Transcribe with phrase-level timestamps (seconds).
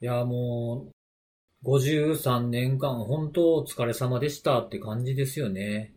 [0.00, 0.88] いや、も
[1.64, 5.92] う、53年間、本当お疲れ様でしたって感じですよね。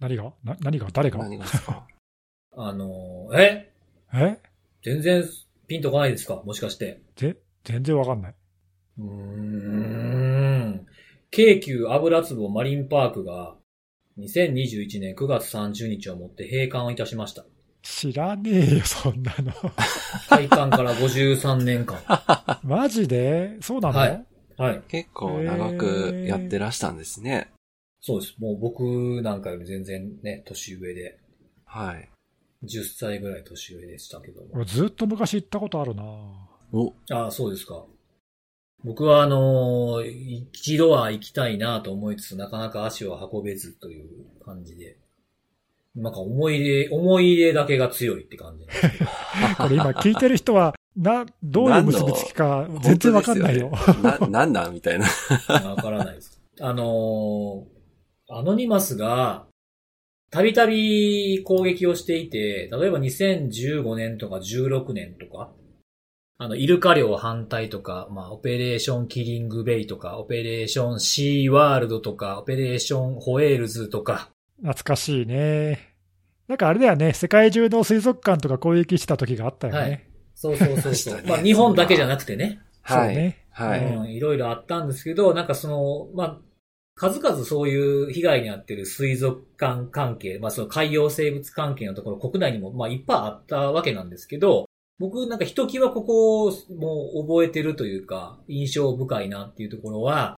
[0.00, 0.32] 何が？
[0.44, 0.88] な何が？
[0.92, 1.18] 誰が？
[1.18, 1.86] 何がですか？
[2.56, 3.72] あの、え？
[4.12, 4.38] え？
[4.82, 5.24] 全然
[5.66, 6.42] ピンとこないですか？
[6.44, 7.00] もしかして。
[7.16, 8.34] ぜ、全然わかんない。
[8.98, 10.86] うーん。
[11.30, 13.54] 京急油壺マリンパークが
[14.18, 17.44] 2021年9月30日をもって閉館をいたしました。
[17.90, 19.52] 知らねえよ、そんなの。
[20.28, 21.98] 開館から53年間。
[22.62, 23.56] マジで？
[23.60, 24.24] そうなの、はい
[24.58, 24.82] はい。
[24.88, 27.50] 結構長くやってらしたんですね。
[28.00, 28.34] そうです。
[28.38, 31.18] もう僕なんかより全然ね、年上で、
[31.64, 32.08] はい。
[32.64, 34.48] 10歳ぐらい年上でしたけども。
[34.52, 36.02] 俺ずっと昔行ったことあるな
[36.72, 37.84] お、ああ、そうですか。
[38.84, 44.08] 僕はあのー一度は行きたいなと思いつつ、なかなか足を運べずという
[44.44, 44.98] 感じで。
[46.02, 48.66] なんか思い出、思い出だけが強いって感じ。
[49.56, 53.70] これ今聞いてる人は、な、どういう結びつきか全然わかんないよ。
[54.02, 55.06] な、なんなんみたいな。
[55.70, 56.40] わからないです。
[56.60, 57.78] あのー
[58.30, 59.46] アノニマスが、
[60.30, 65.50] たびたび攻撃をしていて、例えば2015年とか16年とか、
[66.36, 75.87] あの、イルカ漁反対とか、まあ、オペレーションキリングベイとか、オペレーションシーワールドとか、オペレーションホエールズとか、懐かしいね。
[76.48, 79.78] なんかあれだよね、世界中の水族館とか攻撃した時があったよね。
[79.78, 80.08] はい
[80.40, 81.22] そうそうそうそう。
[81.26, 82.60] まあ、日本だけじゃなくてね。
[82.82, 83.08] はい。
[83.08, 83.46] そうね。
[83.50, 83.84] はい。
[83.84, 86.38] うん、いろいろあったんですけど、なんかその、まあ、
[86.94, 94.66] 数々そういう被害に遭ってる水族館関係、まあその海洋生物関係のところ、国内にもまあいっぱいあったわけなんですけど、
[95.00, 100.36] 僕なんかひときわここをもう覚えてるというか、印象深いなっていうところは、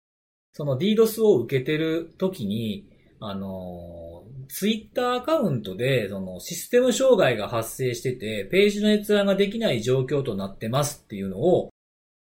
[0.53, 2.89] その DDoS を受けてる時に、
[3.21, 4.20] あの、
[4.53, 11.71] ツイッターアカウントで、そのシステム障害が発生してて、ページの閲覧ができない状況となってますっていうのを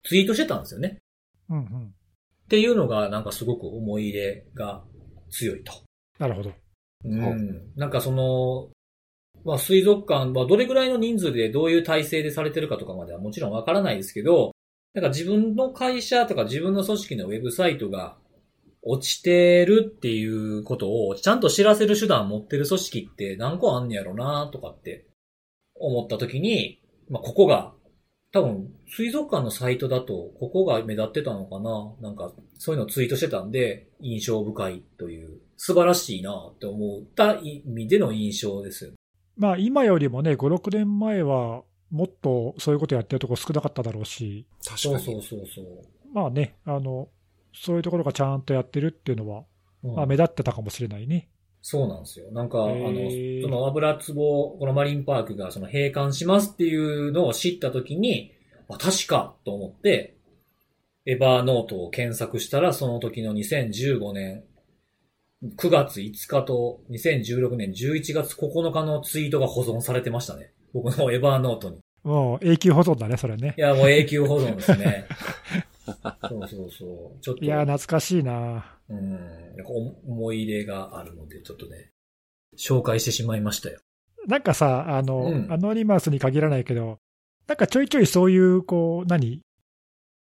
[0.04, 0.98] ツイートしてたんですよね。
[1.50, 1.64] うんうん。
[1.66, 4.84] っていうのがなんかすごく思い入れが
[5.30, 5.74] 強いと。
[6.18, 6.54] なるほど。
[7.06, 7.72] うん。
[7.76, 8.70] なんかその、
[9.46, 14.54] まあ水族館はどれぐらいの人数でどういう体制でされてるかとかまではもちろんわからないですけど、
[14.94, 18.18] なんか自分の会社とか自分の組織のウェブサイトが
[18.88, 25.06] 落ちてるっていうことをちゃんと知らせる手段持ってる組織って何個あんねやろなとかって
[25.76, 27.74] 思った時に、まあここが
[28.32, 38.98] 多分、水族館のサイトだと、ここが目立ってたのかななんか、そういうのをツイートしてたんで、印象深いという、素晴らしいなって思った意味での印象ですよね。
[39.38, 45.22] まあ今よりもね、5、6年前はもっとそういうことやってるとこ少なかっただろうし、確かそうそうに。
[45.24, 45.66] そうそう。
[46.14, 47.08] まあね、あの、
[47.62, 49.44] そういうところがちゃんとやってるっていうのは、
[49.84, 51.30] うんまあ目立ってたかもしれないね。
[51.62, 52.32] そうなんですよ。
[52.32, 52.76] なんか、あの
[53.42, 58.32] その油壺、このマリンパークがその閉館しますっていうのを知ったときに、
[58.70, 60.16] あ、確かと思って、
[61.06, 64.44] エバーノートを検索したら、その時の2015年
[65.44, 70.52] 9月5日と2016年11月9日のツイートが保存されてましたね。
[70.74, 71.78] 僕のエバーノートに。
[72.04, 73.62] もう永久保存だね、それねい。
[73.62, 75.06] や、もう永久保存ですね。
[76.30, 77.22] そうそうそう。
[77.22, 78.80] ちょっと、いや、懐かしいな。
[78.90, 79.72] うん、なんか
[80.06, 81.92] 思い入れがあるので、ちょっとね、
[82.58, 83.80] 紹介してしまいましたよ。
[84.28, 86.98] なんかさ、あの、うんアノニマスに限らないけど、
[87.48, 89.42] なんかちょいちょいそういう、こう、何？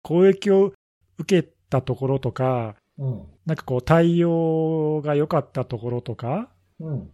[0.04, 0.74] 攻撃を
[1.20, 3.24] 受けたところとか、うん。
[3.46, 7.12] なんかこう、対応が良かったところとか、うん。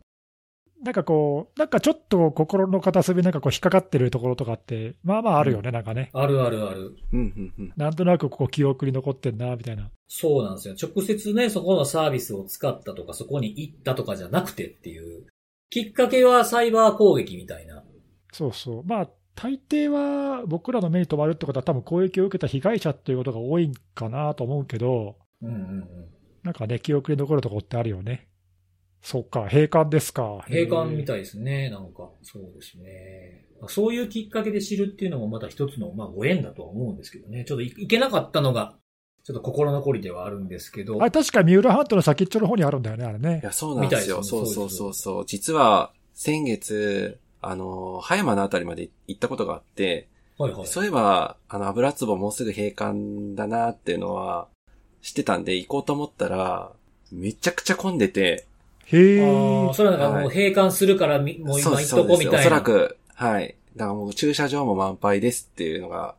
[0.84, 6.12] なんかこう、なんかちょっと心の片隅なんかこう引っかかってるところとかって、まあまああるよね、なんかね。
[6.14, 6.96] あるあるある。
[7.14, 7.74] うん、うん、うん。
[7.76, 9.90] なんとなくこう記憶に残ってんな、みたいな。
[10.08, 10.76] そうなんですよ。
[10.82, 15.26] 直接ね、そこのサービスを使ったとか、そこに行ったとかじゃなくてっていう。
[15.70, 17.84] きっかけはサイバー攻撃みたいな。
[18.32, 18.84] そうそう。
[18.86, 25.88] まあ、大抵は僕らの目に留まるってことは多分攻撃を受けた被害者っていうことが多いんかなと思うけど、うんうんうん。
[26.44, 28.28] なんかね、記憶に残るとこってあるよね。
[29.02, 30.46] そっか、閉館ですか。
[30.50, 31.06] 閉館みい。
[31.06, 32.10] たいですね、なんか。
[32.24, 33.46] そうですね。
[33.68, 37.46] そういうきっかけで知るっていうのもまた一つの、まあ、ご縁だとは思うんですけどね。
[37.46, 38.76] ちょっといいけなかったのが、
[39.24, 41.02] ちょっと心残りではあるんですけど。
[41.02, 43.46] あれ確か三浦半島の先っちょの方にあるんだよね、あれねい。
[43.46, 44.24] や、そうなんですよ。
[44.24, 45.26] すねそうそうそうそう。
[45.26, 50.08] 実は、先月、あの、葉山のあたりまで行ったことがあって、
[50.38, 50.68] はいはい。
[50.68, 54.48] そういえば、あの、油壺もうすぐ閉館だなっていうのは
[55.02, 56.72] 知ってたんで行こうと思ったら、
[57.12, 58.46] めちゃくちゃ混んでて、
[58.92, 59.74] へえ。
[59.74, 62.44] それはなんかもうはい閉館するからみ、もう今行っとこみたいな。
[62.44, 63.56] そらく、はい。
[63.76, 66.16] だからもう駐車場も満杯ですっていうのが、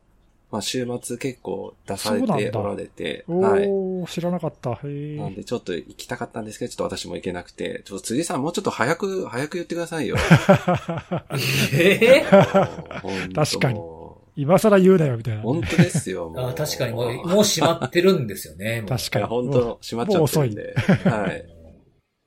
[0.51, 3.65] まあ週末結構出されておられて、はい。
[3.67, 4.73] おー、知らなかった。
[4.73, 5.17] へえ。
[5.17, 10.15] なんでちょっと行きたかったんですけど、ちょっと私も行けなくて、ちょっと辻さんもうちょっと早く、早く言ってくださいよ。
[11.73, 12.25] ええ
[13.01, 13.83] 本当確かにい
[14.43, 16.33] 今更言うなよみたいなね、本当ですよ。
[16.37, 18.83] あ確かにもう、もう閉まってるんですよね。
[18.87, 20.75] 確かに本当閉まっちゃってるんで。
[21.09, 21.58] はい。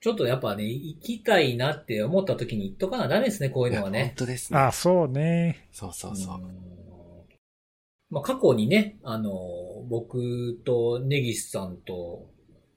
[0.02, 4.14] ちょっとやっぱね、行きたいなって思った時に行っとかなダメですね、こういうのは本ね。
[4.16, 4.58] 当ですね。
[4.58, 5.68] あ、そうね。
[5.70, 6.38] そうそうそう。
[6.38, 6.40] ん
[8.10, 9.30] まあ、過去にね、あの、
[9.88, 12.28] 僕と根岸さんと、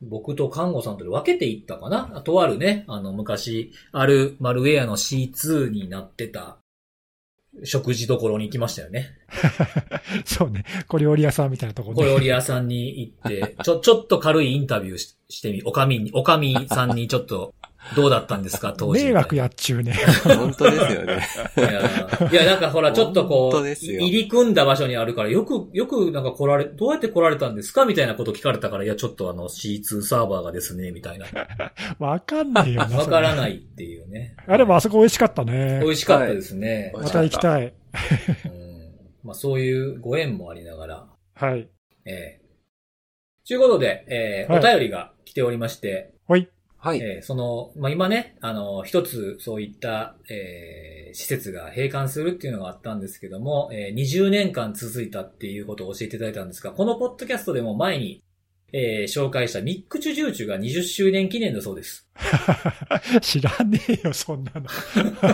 [0.01, 6.59] 僕と看護さんとで分けていったかなとあるね、あの、昔、あるマルウェアの C2 になってた、
[7.63, 9.17] 食事どころに行きましたよね。
[10.25, 10.65] そうね。
[10.87, 17.55] 小料理屋さんみたいなところ小料理屋さんに行って、ちょ、 ちょっと軽いインタビューししてみ、おかみに、おかみさんにちょっと、
[17.95, 19.05] どうだったんですか、当時。
[19.05, 19.93] 迷惑やっちゅうね。
[20.23, 21.27] 本当ですよね。
[21.57, 31.25] いや、いやなんかほら、ちょっとこう、入り組んだ場所にあるから、よく、よくなんか来られ、どうやって来られたんですかみたいなこと聞かれたから、いや、ちょっとあの C2 サーバーがですね、みたいな。
[31.99, 32.97] わかんないよな。
[32.97, 33.37] わからい。
[33.37, 34.35] ないっていうね。
[34.47, 35.91] あ、でもあそこ美味しかったね美。
[35.91, 36.91] 味しかったですね。
[36.93, 37.73] はいまた行きたい。
[38.45, 38.65] うん
[39.23, 41.67] まあ、そういうご縁もありながら、はい。
[42.05, 42.41] ええ
[43.47, 46.47] ということで、えーはいお便りが来ておりまして、ほい。
[46.85, 46.99] はい。
[46.99, 58.21] えーその、まあ、今ね、あの、一つそういった、えー施設が閉館するっていうのがあったんですけども、えー20年間続いたっていうことを教えていただいたんですが、このポッドキャストでも前に、
[58.71, 62.07] えー紹介したミックチュジューチュが20周年記念だそうです。
[63.21, 64.65] 知らねえよ、そんなの。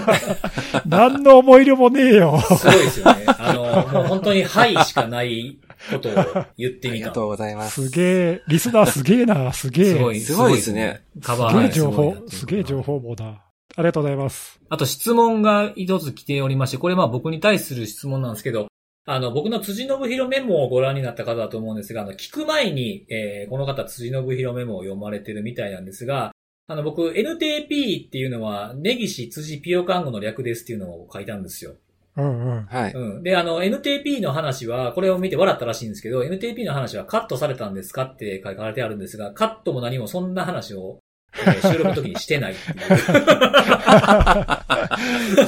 [0.85, 2.39] 何の思い入れもねえよ。
[2.57, 3.25] すごいですよね。
[3.27, 5.57] あの、もう本当にはいしかない
[5.89, 6.13] ことを
[6.57, 6.89] 言ってみた。
[6.89, 7.89] ありがとうございます。
[7.89, 9.85] すげえ、リスナーすげえな、 すげえ。
[9.85, 11.01] すごい、すごいですね。
[11.21, 13.25] カバーすげえはい情報すげえ情報網だ。
[13.25, 14.59] ありがとうございます。
[14.69, 18.67] あと質問が一つ来ておりまして、これまあ僕に対する質問なんですけど、
[19.05, 26.31] あの、僕の辻信弘メモをご覧になった方だと思うんですが、あの、聞く前に、えーこの方辻信弘メモを読まれてるみたいなんですが、
[26.67, 31.75] あの、僕、NTP っていうのは、根岸辻ピオ看護の略ですっていうのを書いたんですよ。
[32.17, 32.65] うんうん。
[32.65, 32.93] はい。
[32.93, 33.23] うん。
[33.23, 40.99] で、あの、NTP の話は、これを見て笑ったらしいんですけど、NTP の話はカットされたんですかって書かれてあるんですが、カットも何もそんな話を、
[41.33, 42.77] えー 収録の時にしてないっていう。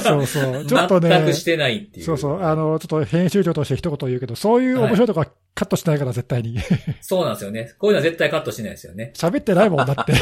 [0.00, 0.64] そうそう。
[0.64, 1.10] ちょっとね。
[1.10, 2.06] 全くしてないっていう。
[2.06, 2.42] そうそう。
[2.42, 6.56] あの、ちょっと編集長として一言言うけど、そういう面白いとこはカットしないから、絶対に。
[7.02, 7.74] そうなんですよね。
[7.78, 9.12] こういうのは絶対カットしないですよね。
[9.14, 10.12] 喋ってないもんだって。
[10.12, 10.18] うん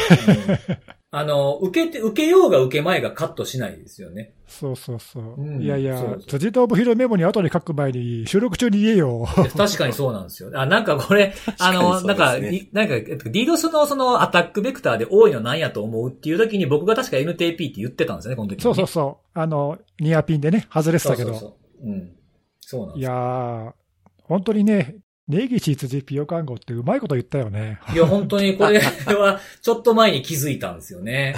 [1.14, 4.32] あの、受けて、受けようが受けまいがカットしないですよね。
[4.47, 5.35] そうそうそう。
[5.37, 9.26] うんいやいやそうそう、辻信弘メモに後で書く前に、収録中に言えよ。
[9.55, 10.50] 確かにそうなんですよ。
[10.55, 12.25] あ、なんかこれ、あの、確なんか、
[12.73, 19.38] なんか、えっと DDoS のそのアタックベクターで多いのなんやと思うっていう時に僕が確か NTP って言ってたんですよね、この時にね、そうそうそう。
[19.38, 21.35] あの、ニアピンでね、外れてたけど。
[21.35, 21.91] そうそうそう。
[21.91, 22.11] うん。
[22.59, 23.12] そうなんいですよ。
[23.12, 23.73] やー、
[24.23, 24.97] 本当にね、
[25.29, 27.79] ネギチ辻ピオ看護ってうまいこと言ったよね。
[27.95, 31.37] いや、本当にこれは、ちょっと前に気づいたんですよね。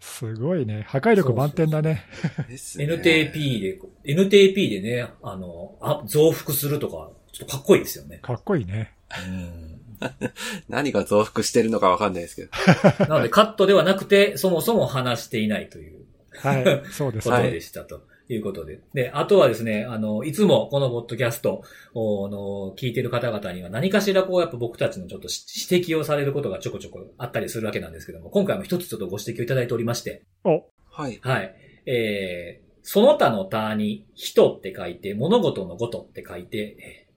[0.00, 0.84] すごいね。
[0.88, 2.04] 破壊力満点だね。
[2.48, 8.18] ですね NTP で、NTP でね、あの、あ、増幅するとか、ちょっとかっこいいですよね。
[8.22, 8.92] かっこいいね。
[9.26, 9.80] うん。
[10.68, 13.06] 何が増幅してるのかわかんないですけど。
[13.06, 15.98] なのでカットではなくて、そもそも話していないという
[16.40, 16.64] はい。
[16.90, 17.50] そうです ことね。
[17.50, 18.80] でしたということで。
[18.94, 21.62] で、あとはですね、あの、いつもこのポッドキャスト
[21.94, 25.28] をの聞いてる方々には何かしらこうやっぱ僕たちのちょっと
[25.70, 31.18] 指摘をされることがちょこちょこあったりするわけなんですけども、今回も一つちょっとご指摘をいただいておりまして、お、はい。
[31.22, 31.54] はい。
[31.86, 37.08] えー、その他の他に人って書いて、物事のことって書いて、えー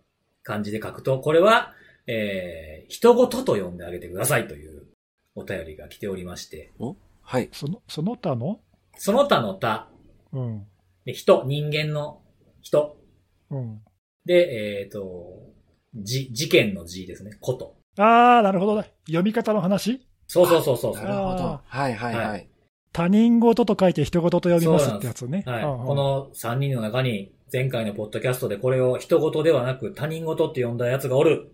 [0.44, 1.76] 漢字で書くと、これは、
[2.08, 4.88] えー、人事と呼んであげてくださいという
[5.36, 6.74] お便りが来ておりまして、
[7.22, 7.50] はい。
[7.52, 8.60] その、その他の？
[8.98, 9.88] その他の他、
[10.34, 10.66] うん。
[11.06, 12.22] で人、人間の
[12.62, 12.98] 人。
[13.50, 13.82] うん。
[14.26, 15.52] で、えっ、と、
[15.96, 17.38] じ、事件の字ですね。
[17.40, 17.76] こと。
[17.98, 18.92] あー、なるほどね。
[19.08, 20.06] 読み方の話？
[20.28, 20.94] そうそうそうそう。
[20.94, 21.62] なるほどあ。
[21.66, 22.30] はいはいは。
[22.30, 22.48] はい
[22.94, 25.44] 他人事と書いて人事と読みますってやつね。
[25.48, 25.64] はい。
[25.64, 31.52] うんうんこの3人の中に、前回のポッドキャストでこれを人事ではなく他人事って呼んだやつがおる。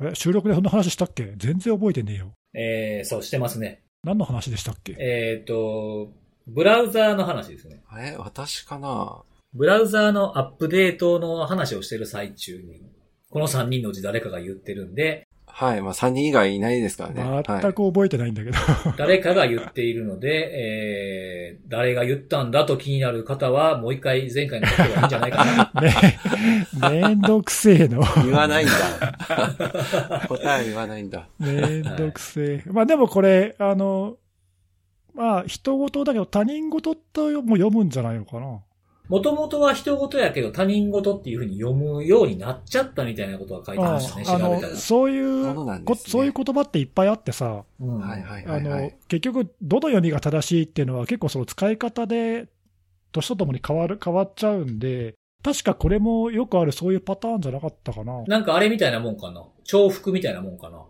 [0.00, 1.34] え、収録でそんな話したっけ？
[1.36, 2.32] 全然覚えてねえよ。
[2.54, 3.82] えー、そうしてますね。
[4.04, 4.96] 何の話でしたっけ？
[4.98, 6.12] えっ、と、
[6.46, 7.82] ブラウザーの話ですね。
[7.98, 9.22] え、私かな？
[9.54, 12.82] ブラウザーのアップデートの話をしてる最中に、
[13.30, 15.82] この3人のうち誰かが言ってるんで、はい。
[15.82, 17.22] まあ、3人以外いないですからね。
[17.22, 17.44] はい。
[17.44, 18.56] 全く覚えてないんだけど。
[18.96, 25.72] 誰かが言っているので、えー、誰が言ったんだと気になる方は、もう一回前回のことがいいんじゃないかな。
[25.82, 26.18] ね
[27.02, 28.02] めんどくせえの。
[28.24, 30.24] 言わないんだ。
[30.26, 31.28] 答え言わないんだ。
[31.38, 32.70] めんどくせえ。
[32.70, 34.16] まあでもこれ、あの、
[35.14, 38.60] まあ、人事だけど他人事とも読むんじゃないのかな。
[39.08, 44.76] もともとは人事やけど他人事っていうふうに読むようになっちゃったみたいなことが書いてましたね、あの調べたら。
[44.76, 48.94] そういうねこそういう言葉っていっぱいあってさ、うんはいはいあはい、はのい。
[49.08, 52.46] 結局、どの読みが正しいっていうのは、結構その使い方で、
[53.10, 58.22] 年とともに変わる変わっちゃうんで、確かこれもよくあるそういうパターンじゃなかったかな。
[58.26, 59.44] なんかあれみたいなもんかな。
[59.64, 60.80] 重複みたいなもんかな。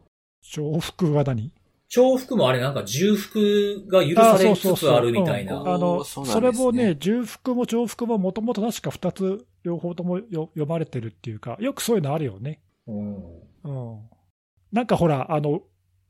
[0.55, 1.51] 重複が何？
[1.95, 5.57] 重複もあれなんか重複が許されつつあるみたいな。
[5.57, 5.73] そうそ
[6.03, 12.61] うそうあの、それもね、重複も重複ももともと確か2つ両方ともよ読まれてるっていうか、よくそういうのあるよね。
[12.87, 13.17] うん
[13.65, 14.01] うん。
[14.73, 15.61] なんかほら、あの、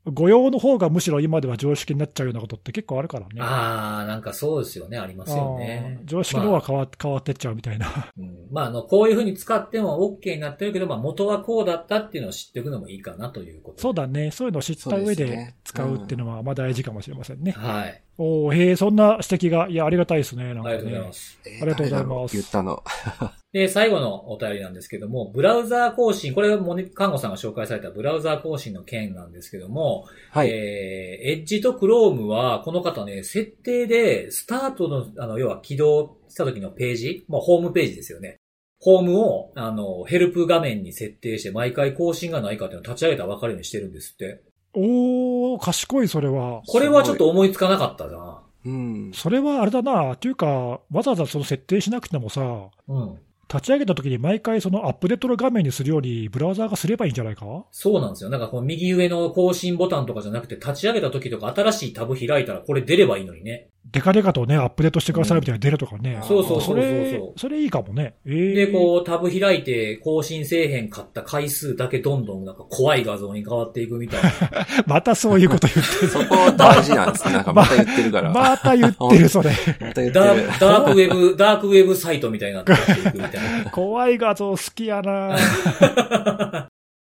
[0.05, 3.41] 御用の方がむしろ今では常識になっちゃうようなことって結構あるからね。
[3.41, 6.01] ああ、なんかそうですよね、ありますよね。
[6.05, 8.11] 常識の方が変わ,、変わってっちゃうみたいな。
[8.19, 13.81] うんまあ、あの、こういうふうに使っても OK になってるけど、まあ、元はこうだったっていうのを知っておくのもいいかなということ。
[13.81, 14.33] そうだね。
[14.33, 17.53] そういうのを知った上で使うっていうのは、まあ大事かもしれませんね。
[17.53, 18.03] はい。
[18.19, 20.53] おーへえ、そんな指摘が、いや、ありがたいですね。
[20.53, 20.77] なんかね。
[20.77, 21.39] ありがとうございます。
[21.47, 22.83] えありがとうございます言ったの。
[23.53, 30.51] で、最後のお便りなんですけども、ブラウザー更新、これはモネ、看護さんが紹介されたブラウザー更新の件なんですけども、はい。
[30.51, 38.37] えー、エッジとクロームは、この方ね、設定で、スタートの、あの、要は起動した時のページ、まあ、ホームページですよね。
[38.79, 44.43] ホームを、あの、ヘルプ画面に設定して、毎回更新がないかっていうのを立ち上げたら分かるようにしてるんですって。
[44.75, 46.63] おー、賢い、それは。
[46.67, 48.43] これはちょっと思いつかなかったな。
[48.65, 49.11] うん。
[49.13, 50.13] それはあれだな。
[50.15, 52.43] っていうか、わざわざその設定しなくてもさ、
[52.89, 53.19] うん。
[53.53, 57.67] 立ち上げた時に毎回そのアップデートの画面にするようにブラウザーがすればいいんじゃないか？
[57.71, 58.31] そうなんですよ。
[58.31, 63.69] なんかこの右上の更新ボタンとかじゃなくて、立ち上げた時とか新しいタブ開いたらこれ出ればいいのにね。
[63.91, 66.15] デカデカとね、アップデートしてくださいみたいな出るとかね。
[66.15, 68.15] うんそうそうそうそうれ、それいいかもね。
[68.25, 74.31] えー、で、こう、タブ開いて更新せえへんかった回数だけどんどんなんか怖い画像に変わっていくみたいな。
[74.87, 77.35] またそういうこと言ってそこ大事なんですね。
[77.35, 78.29] なんか また言ってるから。
[78.29, 78.35] る。
[78.35, 79.51] また言ってる、それ。
[79.81, 80.43] また言ってダる。
[80.49, 83.71] ーダークウェブ、ダークウェブサイトみたいになっていくみたいな。
[83.71, 85.37] 怖い画像好きやな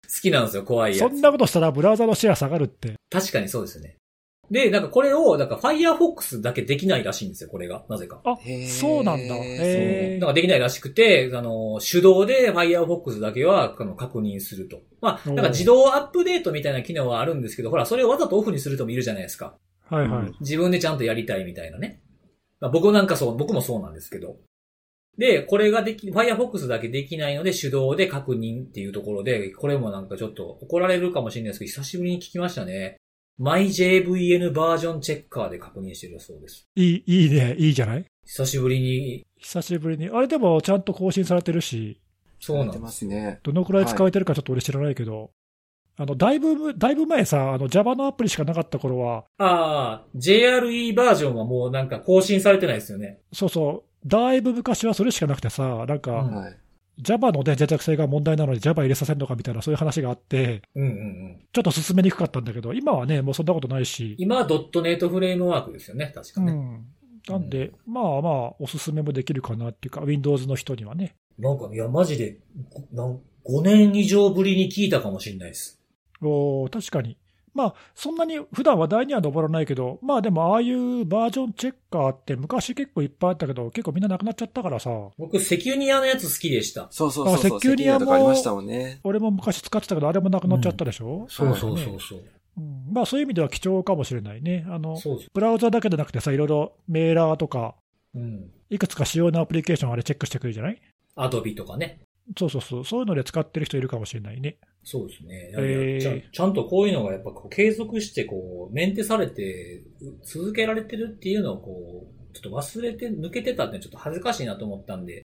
[0.08, 1.00] 好きなんですよ、怖いやつ。
[1.00, 2.94] そんなことしたらブラウザのシェア下がるって。
[3.10, 3.98] 確かにそうですね。
[4.50, 7.84] で、なんかこれを、なんか Firefox だけできないらしいんですよ、これが。
[7.90, 8.22] なぜか。
[8.24, 8.38] あ
[8.68, 9.36] そうなんだ。
[9.36, 14.82] へなんかできないらしくて、あの、手動で Firefox だけはあの確認すると。
[15.02, 19.58] まあ、なんか自動アップデートみたいな機能はあるんですけど、ほら、それをわざとオフにする人もいるじゃないですか。
[19.90, 20.32] はいはい。
[20.40, 22.02] 自分でちゃんとやりたいみたいなね。
[22.60, 24.38] まあ、僕なんかそう、僕もそうなんですけど。
[25.18, 32.98] で、これができ、Firefox だけできないので手動で確認っていうところで、これもなんかちょっと怒られるかもしれないですけど、久しぶりに聞きましたね。
[33.40, 36.68] MyJVN バージョンチェッカーで確認してるそうです。
[36.76, 37.56] いい、いいね。
[37.58, 38.06] いいじゃない？
[38.26, 40.10] 久しぶりに、久しぶりに。
[40.10, 42.02] あれでもちゃんと更新されてるし、
[42.40, 42.84] そうなんやってで。
[42.84, 43.40] ますすね。
[43.44, 45.32] どのくらい使われてるかちょっと俺知らないけど、
[45.98, 53.20] あの、だいぶ、だいぶ前さ、あの、Java のアプリしかなかった頃は、ああ、JRE バージョンはもうなんか更新されてないですよね。
[53.34, 56.58] そうそう、だいぶ昔はそれしかなくてさ、なんか、うんはい。
[57.00, 61.46] Java のね、脆弱性が問題なのに Java 入れさせるのかみたいなそういう話があって、うんうんうん。
[61.54, 66.52] ちょっと進めにくかったんだけど、今はね、もうそんなことないし、今はドットネットフレームワークですよね、確かね。
[66.52, 66.86] うん。
[67.28, 71.16] なんで、まあまあ、おすすめもできるかなっていうか、Windows の人にはね。
[71.38, 72.40] なんか、いや、マジで、
[72.92, 75.82] なん5年以上ぶりに聞いたかもしれないです。
[76.22, 77.18] おー確かに。
[77.58, 86.88] まあ、そんなに普段話題には上らないけど、まあでも、ああいうバージョンチェッカーって昔結構いっぱいあったけど、結構みんななくなっちゃったからさ、僕、セキュニアのやつ好きでした。
[86.92, 87.58] そうそうそうそう。
[87.58, 89.00] あセキュリアもたもんね。
[89.04, 92.20] 俺も昔使ってたけど、あれもなくなっちゃったでしょ、そうそうねそうそう。
[92.58, 94.66] うんまあそういう意味では貴重かもしれないね。
[94.70, 94.98] あの。
[95.34, 97.76] ブラウザだけでなくてさ、いろいろメーラーとか、
[98.16, 98.52] うん。
[98.70, 100.82] いくつか主要なアプリケーションあれチェックしてくるじゃない？
[101.16, 102.00] アドビとかね。
[102.38, 104.58] そうそうそう、そういうので使ってる人いるかもしれないね。
[104.84, 105.52] そうですね。
[105.58, 109.84] えーちゃんちゃんとこういうのがやっぱこう継続してこう、メンテされて、
[110.24, 115.24] 続けられてるっていうのをこう、ちょっと忘れて、抜けてたってちょっと恥ずかしいなと思ったんで、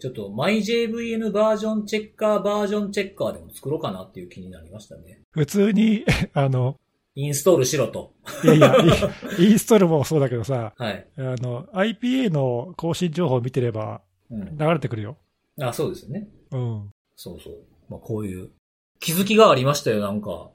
[0.00, 5.20] ちょっと MyJVN バージョンチェッカーバージョンチェッカーでも作ろうかなっていう気になりましたね。
[5.30, 6.78] 普通に、 あの、
[7.14, 8.12] インストールしろと。
[8.42, 8.76] いやいや、
[9.38, 11.06] インストールもそうだけどさ、はい。
[11.16, 14.58] あの、IPA の更新情報を見てればうん。
[14.58, 15.16] 流れてくるよ。
[15.60, 16.28] あ、そうですよね。
[16.54, 16.90] うん。
[17.16, 17.54] そうそう。
[17.88, 18.50] まあこういう
[19.00, 20.50] 気づきがありましたよ、なんか。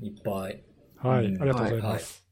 [0.00, 0.62] いっぱい。
[0.96, 2.24] はい、うんありがとうございます。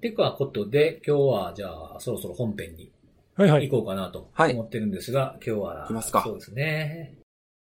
[0.00, 2.92] てかことで、今日はじゃあそろそろ本編に
[3.36, 7.17] はい、はい、行こうかなとはい思ってるんですが、今日は、行きますかそうですね。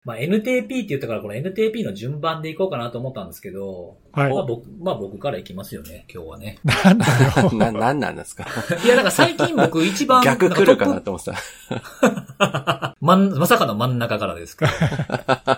[0.07, 4.33] まあ NTP って言ったからこの NTP の順番で行こうかなと思ったんですけど、はい。
[4.33, 6.59] まあ僕、まあ僕から行きますよね、今日はね。
[6.63, 7.05] なんだ
[7.41, 7.51] よ。
[7.59, 8.45] な、なんなんですか？
[8.85, 12.95] いや、なんか最近僕一番、逆来るかなと思ってた。
[13.01, 14.67] まん、まさかの真ん中からですか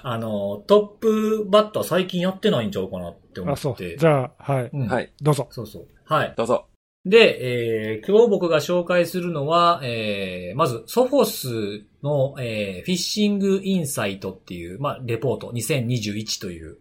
[0.03, 3.73] あの、トップバッター最近やってないんちゃうかなって思あ、そう。
[3.73, 3.97] って。
[3.97, 4.69] じゃあ、はい。
[4.73, 5.13] うんはい。
[5.21, 5.47] どうぞ。
[5.51, 5.85] そうそう。
[6.05, 6.33] はい。
[6.35, 6.65] どうぞ。
[7.05, 16.77] で、えー今日僕が紹介するのは、えーまず、ソフォスの、えーフィッシングインサイトっていう、まあ、レポート、2021という、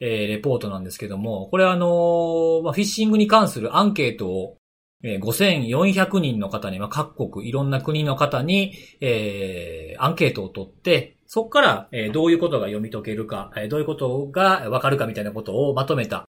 [0.00, 4.56] えーレポートなんですけども、これはあのーまあ、フィッシングに関するアンケートを、
[5.04, 16.24] えー5400人の方に、まあ、各国、いろんな国の方に、えーアンケートを取って、そこから、えーどういうことが読み解けるか、えーどういうことがわかるかみたいなことをまとめた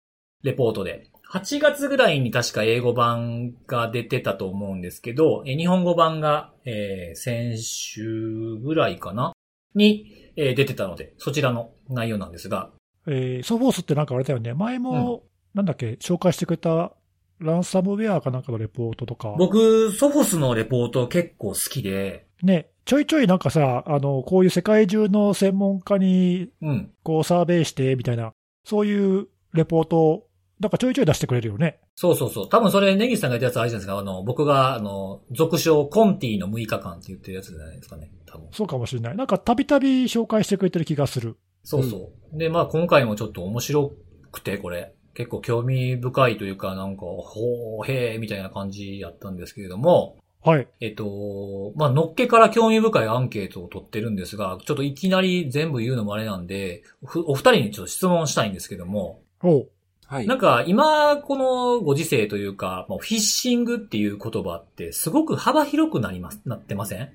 [0.43, 9.33] レポートで、8月ぐらいに確か英語版が出てたと思うんですけど、えー日本語版が、えー先週ぐらいかな？
[9.75, 12.71] に、えー出てたので、そちらの内容なんですが、
[13.07, 16.93] えーソフォースってなんかあれだよね、前も、なんだっけ、紹介してくれた
[17.39, 26.91] ランサムウェアかなんかのレポートとか、僕、ソフォスのレポート結構好きで、ね、ちょいちょいなんかさ、あの、こういう世界中の専門家に、うん。
[27.03, 28.33] こうサーベイして、みたいな、
[28.65, 30.28] そういうレポートを、
[30.59, 31.79] なんかちょいちょい出してくれるよね。
[31.95, 32.49] そうそうそう。
[32.49, 33.99] 多分それ、ネギさんが言ったやつあれじゃないですか。
[33.99, 38.11] あの、僕が、あの、俗称コンティの6日間って言ってるやつじゃないですかね。
[38.25, 38.47] 多分。
[38.51, 39.15] そうかもしれない。
[39.15, 41.37] なんかたびたび紹介してくれてる気がする。
[41.63, 42.37] そうそう。
[42.37, 43.93] で、まあ今回もちょっと面白
[44.31, 44.93] くて、これ。
[45.13, 50.67] 結構興味深いというか、なんか、ほー、へー、みたいな感じやったんですけれども、はい。
[50.79, 59.69] えっと、まあ、のっけから興味深いアンケートを取ってるんですが、ちょっといきなり全部言うのもあれなんで、ふお二人にちょっと質問したいんですけども、おう
[60.09, 60.27] はい。
[60.27, 67.11] なんか今、このご時世というか、まあフィッシングっていう言葉ってすごく幅広くなります、なってません？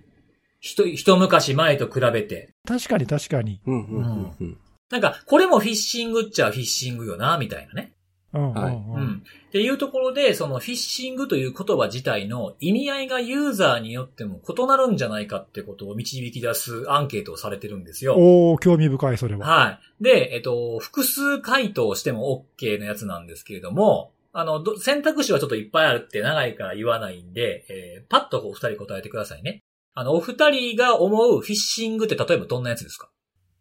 [0.61, 2.55] ひと、一昔前と比べて。
[2.67, 3.61] 確かに確かに。
[3.67, 4.59] うんうんうんうん。
[4.91, 7.93] なんか、これもフィッシングっちゃフィッシングよな、みたいなね。
[8.35, 18.17] っていうところで、そのフィッシングという言葉自体の意味合いがユーザーによっても異なるんじゃないかってことを導き出すアンケートをされてるんですよ。
[18.19, 19.47] おー、興味深い、それは。
[19.47, 20.03] はい。
[20.03, 29.61] で、えっと、複数回答しても OK のやつなんですけれども、あの、ど選択肢はちょっといっぱいあるって長いから言わないんで、えー、パッとお二人答えてくださいね。
[29.95, 33.09] あの、お二人が思うフィッシングって例えばどんなやつですか？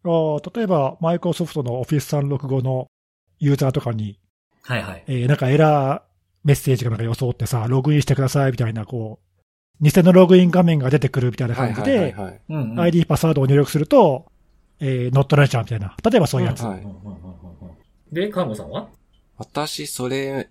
[0.04, 2.88] あー例えば、マイクロソフトの Office 365の
[3.38, 4.18] ユーザーとかに、
[4.66, 5.04] はいはい。
[5.06, 6.02] えーなんかエラー
[6.44, 9.18] メッセージがなんか装ってさ、ログインしてくださいみたいな、こ
[9.80, 12.40] う、偽のログイン画面が出てくるみたいなはい感じで、はいはいはい。
[12.48, 12.80] うん、うん。
[12.80, 14.26] ID パスワードを入力すると、
[14.80, 15.96] えー、乗っ取られちゃうみたいな。
[16.04, 16.62] 例えばそういうやつ。
[16.62, 17.14] はいうんうんうんうんうん
[18.12, 18.88] で、カンゴさんは？
[19.38, 20.48] 私、それ、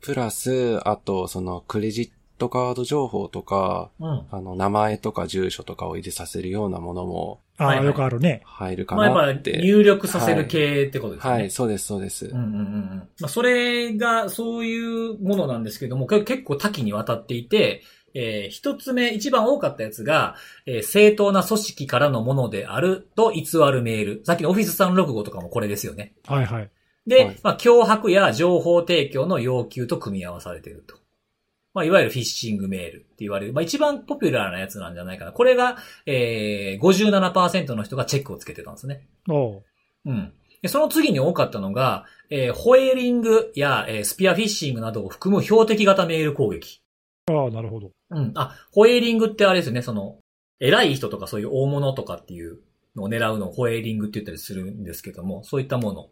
[0.00, 2.10] プラス、あと、その、クレジッ
[2.42, 4.26] トカード情報とか、うん。
[4.30, 8.42] あの、名前とか住所とかを入れさせるようなものもああ、はいはいよくあるね。
[8.44, 9.60] 入るかまあやっぱなって。
[9.62, 11.40] 入力させる系ってことですよね。
[11.42, 12.26] はい、そうです、そうです。
[12.26, 13.08] うんうんうんうん。
[13.20, 17.82] まあ、それが、そういうものなんですけども、結構多岐にわたっていて、
[18.14, 20.34] えー一つ目、一番多かったやつが、
[20.66, 24.22] えー正当な組織からのものであると偽るメール。
[24.24, 26.14] さっきのオフィス365とかもこれですよね。
[26.26, 26.70] はいはい。
[27.06, 30.96] で、はいまあ、脅迫や情報提供の要求と組み合わされていると。
[31.74, 35.32] まあ、いわゆるフィッシングメールって言われる、まあ、一番ポピュラーなやつなんじゃないかな。
[35.32, 39.06] これが、えー、57%の人がチェックをつけてたんですね。
[39.28, 39.62] おう
[40.06, 40.32] うん。
[40.60, 46.80] でその次に多かったのが、えーホエーリングや、えースピアフィッシングなどを含む標的型メール攻撃。
[47.26, 47.90] ああ、なるほど。
[48.10, 48.32] うん。
[48.36, 50.18] あ、ホエーリングってあれですよね、その、
[50.60, 52.60] 偉い人とかそういう大物とかっていう
[52.94, 56.08] のを狙うのをホエーリングって言ったりするんですけども、そういったもの。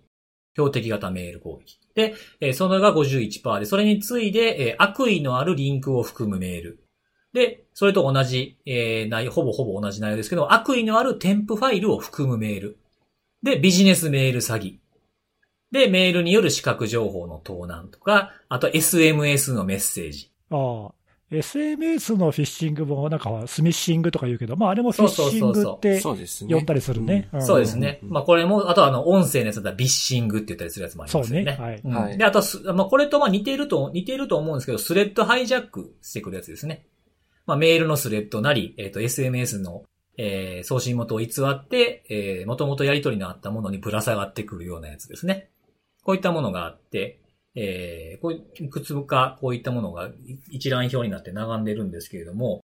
[0.54, 1.78] 標的型メール攻撃。
[1.94, 6.84] で、えーそれが51%で、それに次いで、えー悪意のあるリンクを含むメール。
[7.32, 12.78] で、それと同じ、えー内容、ほぼほぼ同じ内容ですけど、悪意のある添付ファイルを含むメール。
[13.42, 14.78] で、ビジネスメール詐欺。
[15.70, 20.30] で、メールによる視覚情報の盗難とか、あと SMS のメッセージ。
[20.50, 20.92] ああ。
[21.30, 26.54] SMS のフィッシングもなんかスミッシングとか言うけど、まああれもフィッシングってそうですね。
[26.54, 27.28] 呼んだりするね。
[27.36, 28.00] んそうですね。
[28.02, 31.56] うんまあこれも、あとはあの、音声のやつだったらビッシングって言ったりするやつもありますよね。
[31.56, 36.86] そうねはいうんはいで、あとす、まあこれとまあ似てると、似てると思うんですけど、スレッドハイジャックしてくるやつですね。
[37.46, 39.84] まあメールのスレッドなり、えっ、と SMS の、
[40.16, 45.48] えー送信元を偽って、えー、元々やり取りのあったものにぶら下がってくるようなやつですね。
[46.02, 47.19] こういったものがあって、
[47.54, 50.10] えー、こういくつかこういったものが
[50.50, 52.60] 一覧表になって並んでるんですけれども、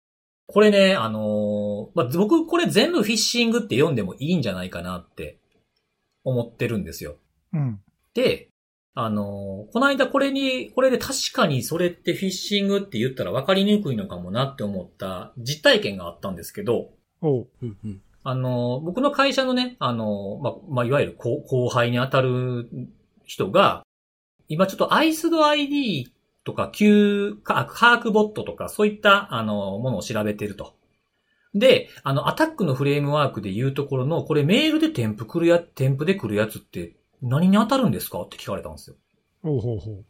[0.47, 5.39] これね、あのーまあ、僕これ全部フィッシングって読んでもいいんじゃないかなって
[6.25, 7.17] 思ってるんですよ。
[7.53, 7.81] うん。
[8.15, 8.49] で、
[8.95, 17.49] あのーこの間これに、これで確かにそれってフィッシングって言ったら分かりにくいのかもなって思った実体験があったんですけど、おう。
[17.63, 18.01] うんうん。
[18.23, 22.69] あのー僕の会社のね、あのーまあ、まあ、いわゆる後後輩に当たる
[23.25, 23.83] 人が、
[24.49, 26.13] 今ちょっとアイスド ID
[26.45, 30.75] とか Q、ークボットとかそういった、あのーものを調べてると。
[31.55, 38.21] で、あの、アタックのフレームワークで言うところの、これメールで添付来るや、添付で来るやつって何に当たるんですか？
[38.23, 38.97] って聞かれたんですよ。
[39.43, 40.05] おうほうほう。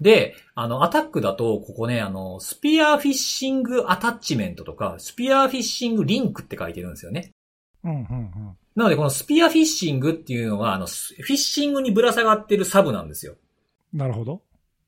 [0.00, 7.32] で、あの、アタックだと、ここね、あの、スピアフィッシングアタッチメントとか、スピアフィッシングリンクって書いてるんですよね。
[7.84, 8.56] うんうんうん。
[8.74, 13.36] なので、このスピアフィッシングっていうのは、あの、スフィッシングにぶら下がってるサブなんですよ。
[13.94, 14.42] なるほど。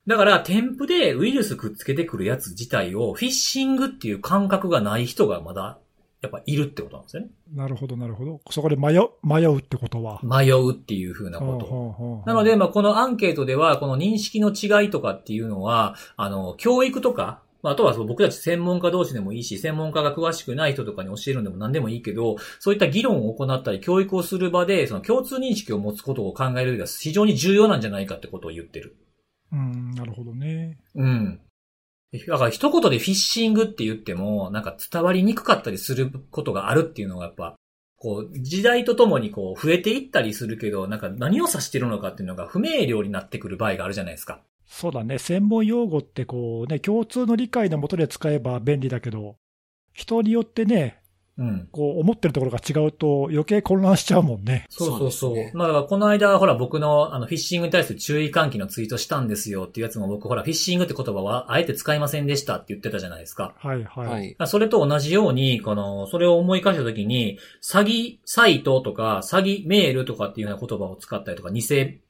[0.07, 5.79] だから、添付でウイルスくっつけてくるやつ自体を、フィッシングっていう感覚がない人がまだ、
[6.23, 7.29] やっぱいるってことなんですよね。
[7.55, 8.41] なるほど、なるほど。
[8.51, 10.21] そこで迷う、迷うってことは。
[10.23, 11.67] 迷うっていう風なこと。
[11.67, 28.97] ほうほうほうほうなので、まあ、このアンケートでは、この認識の違いとかっていうのは、あの、教育とか、まあ、あとはその僕たち専門家同士でもいいし、専門家が詳しくない人とかに教えるんでも何でもいいけど、そういった議論を行ったり、教育をする場で、その共通認識を持つことを考える上では非常に重要なんじゃないかってことを言ってる。
[29.53, 30.79] うん、なるほどね。
[30.95, 31.41] うん。
[32.27, 37.57] だから一言でフィッシングって言っても、なんか伝わりにくかったりすることがあるっていうのがやっぱ、
[37.99, 44.43] こう、時代とともにこう、増えていったりするけど、なんか何を指してるのかっていうのが不明瞭になってくる場合があるじゃないですか。
[44.67, 45.19] そうだね。
[45.19, 49.37] 専門用語ってこうね、共通の理解のもとで使えば便利だけど、
[49.93, 51.01] 人によってね、
[51.39, 51.69] うん。
[51.71, 54.65] こう思ってるところが違うと余計混乱しちゃうもんね。
[54.71, 55.11] そうそうそう。
[55.11, 63.55] そうねまあ、だからこの間、ほら、僕の、あの、フィッシングに対する注意喚起のツイートしたんですよっていうやつも僕、ほら、フィッシングって言葉は、あえて使いませんでしたって言ってたじゃないですか。
[63.59, 64.07] はいはい。
[64.07, 64.37] はい。
[64.47, 71.61] それと同じように、この、それを思い返したときに、詐欺サイトとか、詐欺メールとかっていうような言葉を使ったりとか、偽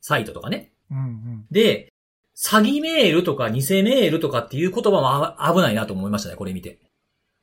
[0.01, 0.73] サイトとかね。
[0.91, 1.47] うんうん。
[1.51, 1.93] で、
[2.37, 6.79] 詐欺メールとか偽メールとかっていう言葉もあ危ないなと思いましたね、これ見て。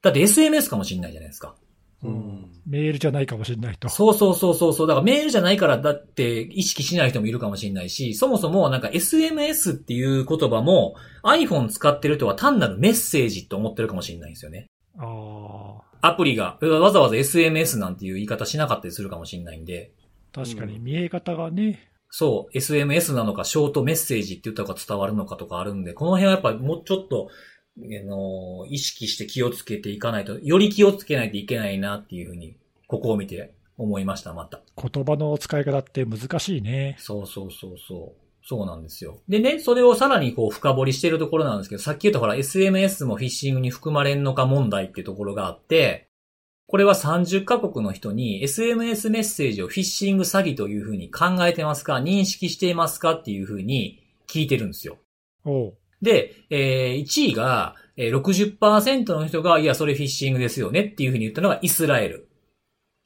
[0.01, 1.55] だって SMS かもしんないじゃないですか。
[2.03, 2.51] うん。
[2.67, 3.89] メールじゃないかもしれないと。
[3.89, 4.87] そうそうそうそうそう。
[4.87, 14.67] だからメールじゃないからだって意識しない人もいるかもしれないし、そもそもなんか SMS っていう言葉も iPhone 使ってる人は単なるメッセージって思ってるかもしれないんですよね。
[14.99, 19.91] あアプリがわざわざ SMS なんていう言い方しなかったりするかもしれないんで、
[20.33, 21.92] あ、確かに見え方がね。
[22.15, 27.29] そう、SMS なのかショートメッセージって言った方が伝わるのかとかあるんで、この辺はやっぱもうちょっと、
[27.75, 34.61] あの、意識して気をつけていかないと、より気をつけないといけないなっていうふうに、ここを見て思いました、また。
[34.77, 36.97] 言葉の使い方って難しいね。
[36.99, 38.23] そうそうそうそう。
[38.45, 39.19] そうなんですよ。
[39.27, 46.09] でね、それをさらにこう深掘りしてるところなんですけど、さっき言ったほら SMS もフィッシングに含まれんのか問題っていうところがあって、
[46.73, 54.97] これは30カ国の人に SMS メッセージをフィッシング詐欺というふうに考えてますか認識していますかっていうふうに聞いてるんですよ。
[56.01, 62.27] で、えー1位が、えー60%の人が、いや、それフィッシングですよねっていうふうに言ったのがイスラエル。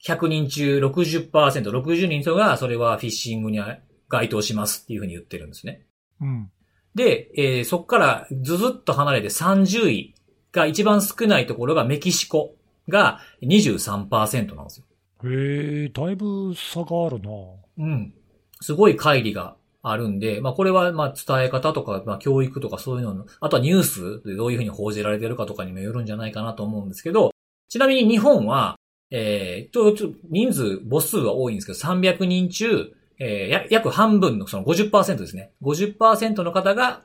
[0.02, 3.60] 100人中60%、60人の人が、それはフィッシングに
[4.08, 5.82] 該当しますっていうふうに言ってるんですね。
[6.22, 6.50] うん。
[6.94, 10.14] で、えーそこからずずっと離れて30位
[10.52, 12.54] が一番少ないところがメキシコ
[12.88, 14.86] が23%なんですよ。
[15.24, 17.30] へえ、だいぶ差があるな。
[17.78, 18.14] うん。
[18.60, 27.32] すごい乖離があるんで、まあこれはまあ伝え方とか、まあ教育とかそういうのの、あとはニュースでどういうふうに報じられてるかとかにもよるんじゃないかなと思うんですけど、
[27.68, 28.76] ちなみに日本は、
[29.10, 35.52] えー、ちょ、ちょ、人数、母数は多いんですけど、300人中、えー、や、約半分のその50%ですね。
[35.62, 37.02] 50%の方が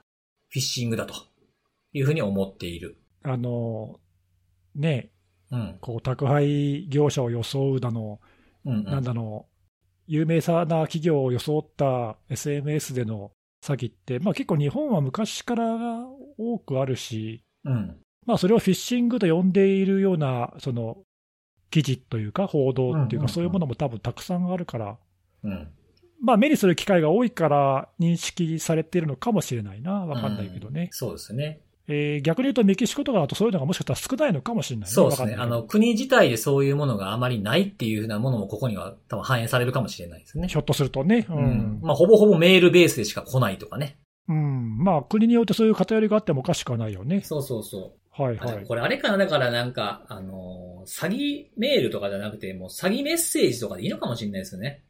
[0.50, 1.16] フィッシングだと
[1.94, 2.98] いうふうに思っている。
[3.24, 4.00] あの、
[4.76, 5.12] ね、
[5.54, 5.78] うん。
[5.80, 8.20] こう宅配業者を装うだの、
[8.66, 8.84] うん、うん。
[8.86, 9.46] なんだの、
[10.08, 13.32] 有名さな企業を装った SMS での
[13.64, 16.06] 詐欺って、まあ結構日本は昔から
[16.38, 17.98] 多くあるし、うん。
[18.26, 20.98] まあそれをフィッシングと呼んでいるような、その、
[21.70, 24.98] 記事というか報道っていううんうんうんか、そういうものも多分たくさんあるから、
[25.44, 25.68] うん。
[26.22, 30.06] まあ目にする機会が多いから認識されているのかもしれないな。
[30.06, 30.90] わかんないけどね。
[30.92, 31.62] そうですね。
[31.88, 34.94] えー逆に言うとメキシコとかだとそういうのがもしかしたら少ないのかもしれないね。
[34.94, 35.36] そうですね。
[35.38, 40.48] あの、国自体でそういうものがあまりないっていうふうなものもここには多分反映されるかもしれないですね。
[40.48, 41.26] ひょっとするとね。
[41.30, 41.80] ううんん。
[41.82, 43.98] まあ、ほぼほぼメールベースでしか来ないとかね。
[44.30, 44.78] うん。
[44.78, 47.22] まあ国によってそういう偏りがあってもおかしくはないよね。
[47.22, 48.22] そうそうそう。
[48.24, 48.66] はいはい。
[48.66, 54.84] これあれかなだからなんか、あのー詐欺メールとかじゃなくて、もう詐欺メッセージとかでいいのかもしれないですよね。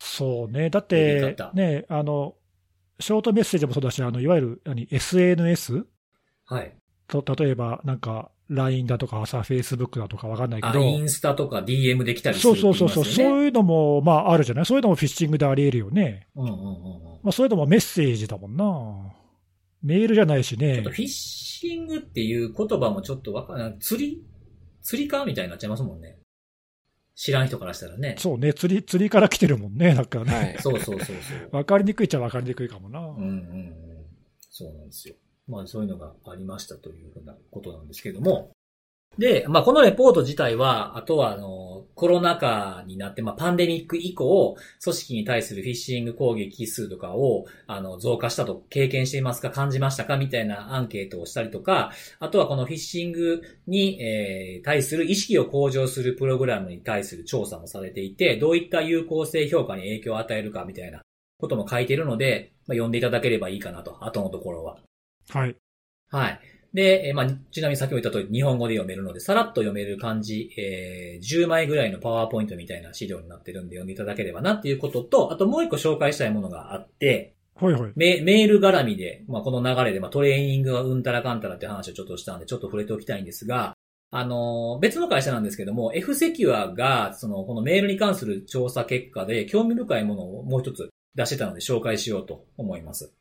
[0.00, 0.70] そうね。
[0.70, 2.34] だっ呼てね、あの、
[3.00, 5.84] ショートメッセージもそうだし、あの、いわゆる、何、SNS?
[6.46, 6.72] はい。
[7.08, 10.80] と、例えば、なんか、LINE だとか、さ、Facebook だとかわかんないけあ、ど。
[10.80, 12.78] インスタとか DM できたりすそうるって言いう。
[12.78, 14.66] そそうそう、そういうのも、まあ、あるじゃない？
[14.66, 16.28] そういうのもフィッシングであり得るよね。
[16.36, 16.74] うんうんうんうん。
[17.22, 19.14] まあ、そういうのもメッセージだもんな。
[19.82, 20.90] メールじゃないしねちょっと。
[20.90, 23.76] フィッシングっていう言葉もちょっとわかんない。
[23.80, 24.22] 釣り？
[24.82, 26.18] 釣りかみたいになっちゃいますもんね。
[27.14, 28.16] 知らん人からしたらね。
[28.18, 30.34] そうね、釣り、釣りから来てるもんね、なんかね。
[30.34, 30.56] はい。
[30.58, 31.16] そうそうそうそう。
[31.56, 32.98] わかりにくいっちゃわかりにくいかもな。
[33.00, 33.74] うんうんうん。
[34.50, 35.14] そうなんですよ。
[35.48, 38.50] まあそういうのがありましたというふうなことなんですけども。
[39.18, 61.02] で、まあこのレポート自体は、あとはあの、コロナ禍になって、まあパンデミック以降、組織に対するフィッシング攻撃数とかを、あの、増加したと経験していますか感じましたかみたいなアンケートをしたりとか、あとはこのフィッシングに、えー対する意識を向上するプログラムに対する調査もされていて、どういった有効性評価に影響を与えるかみたいな
[61.38, 64.78] ことも書いているので、まあ、読んでいただければいいかなと、後のところは
[65.30, 65.56] はい。
[66.10, 66.40] はい。
[66.74, 77.92] で、えーまあ、ちなみに先ほど言った通り日本語で読めるので、さらっと読める漢字、えー10枚ぐらいのパワーポイントみたいな資料になってるんで読んでいただければなっていうことと、あともう一個紹介したいものがあって、ほいほい。
[77.94, 83.74] メメール絡みで、まあ、この流れで、まあ、トレーニングはうんたらかんたらって話をちょっとしたんで、ちょっと触れておきたいんですが、
[84.10, 93.12] あのー別の会社なんですけども、F セキュアが、その、このメールに関する調査結果で、興味深いものをもう一つ出してたので紹介しようと思います。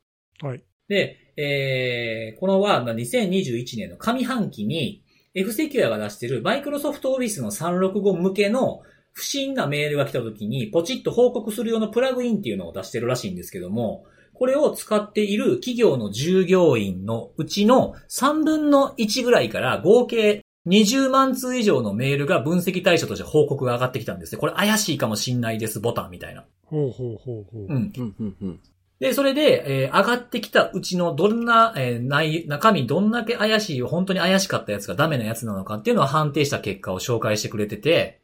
[0.41, 0.63] はい。
[0.87, 8.81] で、えー、このは、まあ2021年の上半期に、F セキュアが出しているマイクロソフトオフィスの365向けの
[9.13, 24.39] 不審なメールが来た時に、ポチッと報告する用のプラグインっていうのを出してるらしいんですけども、これを使っている企業の従業員のうちの3分の1ぐらいから合計20万通以上のメールが分析対象として報告が上がってきたんですね。
[24.39, 26.45] これ怪しいかもしんないです、ボタンみたいな。
[26.65, 27.65] ほうほうほうほう。
[27.67, 27.93] うん。
[27.95, 28.59] うん、うん、うん。
[29.03, 38.21] で、それで、えー上がってきたうちのどんな、えー内、中身どんだけ怪しい、本当に怪しかったやつがダメなやつなのかっていうのを判定した結果を紹介してくれてて、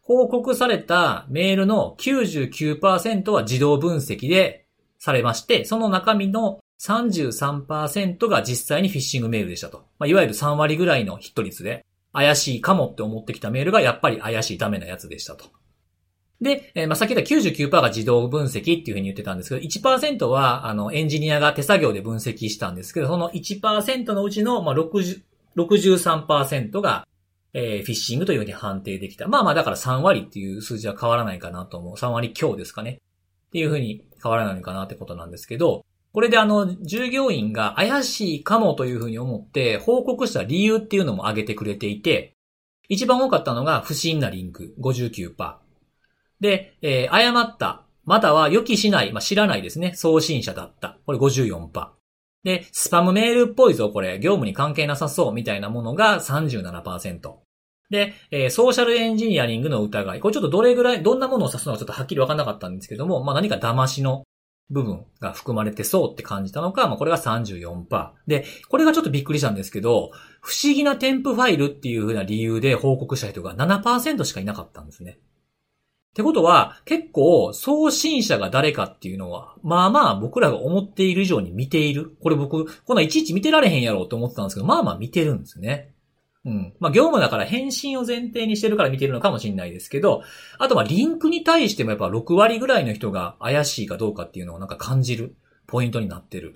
[0.00, 4.64] 報告されたメールの99%は自動分析で
[4.98, 9.84] されまして、その中身の33%が実際にフィッシングメールでしたと。
[9.98, 15.44] まあ、いわゆる3割ぐらいのヒット率で、怪しいかもって思ってきたメールがやっぱり怪しいダメなやつでしたと。
[16.40, 25.22] で、えーまあ、さっき言った99%が自動分析っていうふうに言ってたんですけど、1%は、あの、エンジニアが手作業で分析したんですけど、その1%のうちの、まあ、60
[25.56, 27.08] 63%が、
[27.54, 29.26] えーフィッシングというふうに判定できた。
[29.28, 31.94] まあまあ、だから3割っていう数字は変わらないかなと思う。
[31.94, 33.00] 3割強ですかね。
[33.48, 42.34] っていうふうに変わらないかなってことなんですけど、これであの、従業員が怪しいかもというふうに思って報告した理由っていうのも挙げてくれていて、
[42.88, 45.65] 一番多かったのが不審なリンク59%。
[46.40, 50.98] で、えー誤った、または予期しない、まあ、知らないですね、送信者だった。
[51.06, 51.88] これ54%。
[52.44, 57.34] で、スパムメールっぽいぞ、これ、業務に関係なさそう、みたいなものが37%。
[57.90, 60.20] で、えーソーシャルエンジニアリングの疑い。
[60.20, 64.24] これちょっとどれぐらい、どんなものを指すのかちょっとはっきりわかんなかったんですけども、まあ何か騙しの
[64.70, 68.10] 部分が含まれてそうって感じたのか、まあこれが34%。
[68.26, 75.18] で、これがちょっとびっくりしたんですけど、不思議な添付ファイルっていう風な理由で報告した人が7%しかいなかったんですね。
[76.16, 82.16] ってことは、結構、送信者が誰かっていうのは、まあまあ僕らが思っている以上に見ている。
[82.22, 85.92] これ僕、こんないちいち見てられへんやろうと思ってたんですけど、まあまあ見てるんですね。
[86.46, 86.74] うん。
[86.80, 90.22] まあ業務だから返信を前提にしてるから見てるのかもしれないですけど、
[90.58, 96.54] あとまあリンクに対してもやっぱ6割ぐらいの人が怪しいかどうかっていうのをなんか感じるポイントになってる。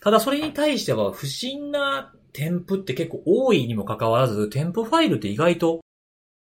[0.00, 5.80] ただそれに対しては不審な添付って結構多いにもかかわらず、添付ファイルって意外と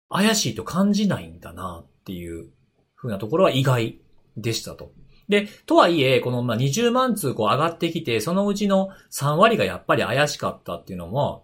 [0.10, 2.48] 怪しいと感じないんだなっていう
[2.96, 4.00] 風なところは意外
[4.38, 4.94] でしたと。
[5.28, 11.42] で、とはいえ、このま20万通こう上がってきて、そのうちの3割がやっぱり怪しかったっていうのは、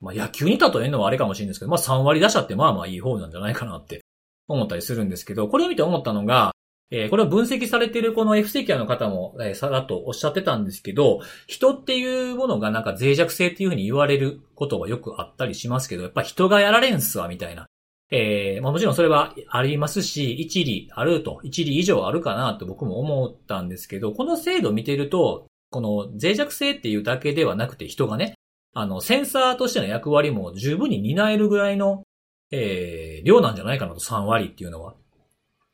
[0.00, 4.04] まあ野球に例えるのはあれかもしれないですけど、まあ3割打者ってまあまあいい方なんじゃないかなって
[4.48, 6.52] 思ったりするんですけど、これを見て思ったのが、
[6.90, 17.68] えーこれを分析されているこの F セキュアの方も、えーさらっとおっしゃってたんですけど、人っていうものがなんか脆弱性っていうふうに言われることはよくあったりしますけど、やっぱ人がやられんすわ、みたいな。
[18.14, 28.34] えーまあもちろんそれはありますし、一理あると、一理以上あるかなと僕も思ったんですけど、この制度を見てると、この脆弱性っていうだけではなくて人がね、
[28.74, 32.02] あの、センサーとしての役割も十分に担えるぐらいの、
[32.50, 34.94] えー量なんじゃないかなと、3割っていうのは。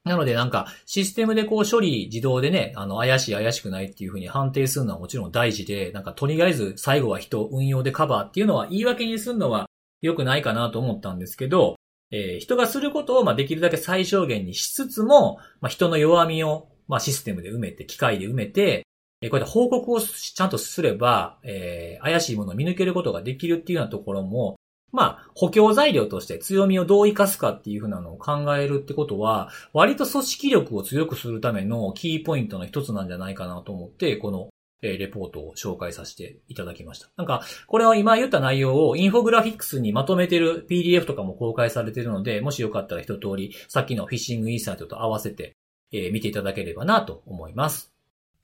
[0.05, 9.67] なのでなんか、システムでこう処理自動でね、あの、怪しい怪しくないっていうふうに判定するのはもちろん大事で、なんかとりあえず最後は人、運用でカバーっていうのは言い訳にするのは
[10.03, 11.75] 良くないかなと思ったんですけど、
[12.11, 18.87] えー人がすることをまあできるだけ最小限にしつつも、まあ、人の弱みをまあシステムで埋めて、機械で埋めて、
[19.21, 24.57] えーこうやって報告をちゃんとすれば、えー怪しいものを見抜けることができるっていうようなところも、
[24.91, 34.49] まあ、補強材料として強みをどう活かすかっていうふうなのを考えるってことは、割と組織力を強くするためのキーポイントの一つなんじゃないかなと思って、この、
[34.83, 37.09] えーレポートを紹介させていただきました。
[37.17, 45.57] なんか、これは今言った内容をインフォグラフィックスにまとめてる PDF とかも公開されているので、もしよかったら一通り、さっきのフィッシングインサイトと合わせて、
[45.93, 47.93] えー見ていただければなと思います。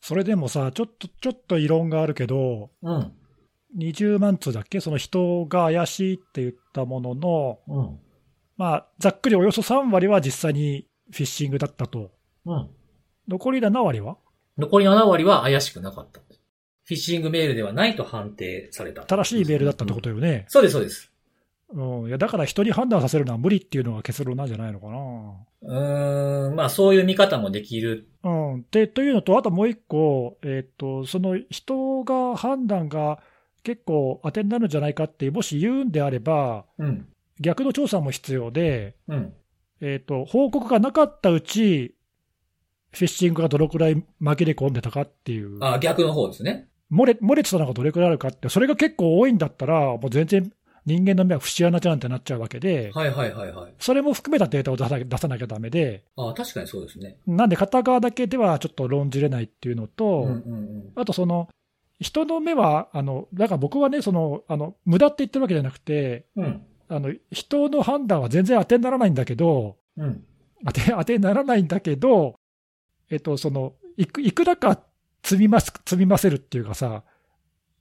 [0.01, 3.13] それでもさ、ちょっと、ちょっと異論があるけど、うん。
[3.79, 4.81] 20万通だっけ？
[4.81, 7.99] その人が怪しいって言ったものの、うん。
[8.57, 12.13] まあ、ざっくりおよそ3割は実際にフィッシングだったと。
[12.47, 12.69] うん。
[13.29, 14.17] 残り7割は？
[14.59, 16.21] 残り7割は怪しくなかった。
[16.21, 19.03] フィッシングメールではないと判定された。
[19.03, 20.45] 正しいメールだったってことよね。
[20.49, 21.11] そうです、そうです。
[21.71, 24.97] うん、いやだから人に判断させるのは無理っていうのが結論なんじゃないのかな。
[25.63, 28.09] うーん、まあそういう見方もできる。
[28.23, 33.19] うん、でというのと、あともう一個、えっとその人が判断が
[33.63, 37.09] 結構当てになるんじゃないかって、もし言うんであれば、うん。
[37.41, 39.33] 逆の調査も必要で、うん。
[39.81, 41.97] えっと報告がなかったうち、
[42.95, 46.69] フィッシングがどのくらい紛れ込んでたかっていう、あ、逆の方ですね。
[46.93, 50.53] 漏れ漏れてたのがどれくらいあるかって、それが結構多いんだったら、もう全然
[50.87, 53.75] 人間の目は節穴じゃんってなっちゃうわけで、はいはいはいはい。
[53.79, 57.17] それも含めたデータを出さなきゃ出さなきゃだめで、あ確かにそうですね。
[57.27, 60.93] なんで片側だけではちょっと論じれないっていうのと、うんうんうん。
[60.95, 61.49] あとその、
[62.01, 66.63] 人の目は、あのだから僕はね、そのあの無駄って言ってるわけじゃなくて、うん。
[66.89, 70.25] あの人の判断は全然当てにならないんだけど、うん。
[70.67, 72.35] 当て当てにならないんだけど、
[73.15, 74.81] えっと、そのいくいくらか
[75.23, 77.03] 積みます積みませるっていうかさ、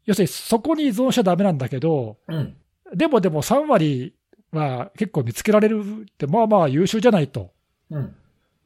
[0.05, 2.55] 要するにそこに依存しちゃだめなんだけど、うん。
[2.93, 4.13] でもでも3割
[4.51, 7.51] は結構見つけられるって、まあまあ優秀じゃないと。
[7.89, 8.15] うん。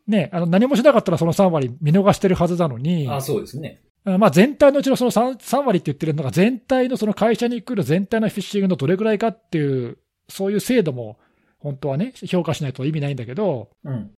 [0.08, 3.82] ね、あの何もしなかったらその3割見逃してるはずなのに、あそうですね。
[4.06, 9.98] まあ、全体のうちのその 3, 3割って言ってるのが、全体のその会社に来る全体のフィッシングのどれぐらいかっていう、
[10.30, 11.20] そういう制度も
[11.60, 14.12] 本当はね、評価しないと意味ないんだけど、うん。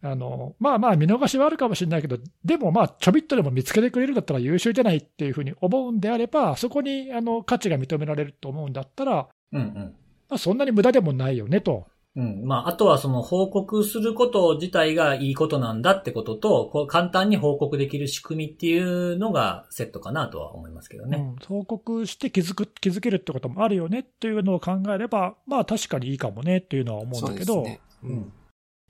[0.00, 9.94] あのまあまあ、見逃しはあるかもしれないけど、でもまあ、ちょびっとでも見つけてくれるんだったら優秀じゃないっていうふうに思うんであれば、そこにあの価値が認められると思うんだったら、うんうん。
[10.28, 11.86] まあ、そんなに無駄でもないよねと。
[12.16, 12.44] うん。
[12.44, 21.18] まあ、あとはその報告すること自体がいいことなんだってことと、こう簡単に報告できる仕組みっていうのがセットかなとは思いますけどね。
[21.18, 27.80] うん、報告して気づく気づけるってこともあるよねっていうのを考えれば、まあ確かにいいかもねっていうのは思うんだけど、そうですね。
[28.04, 28.32] ううんん。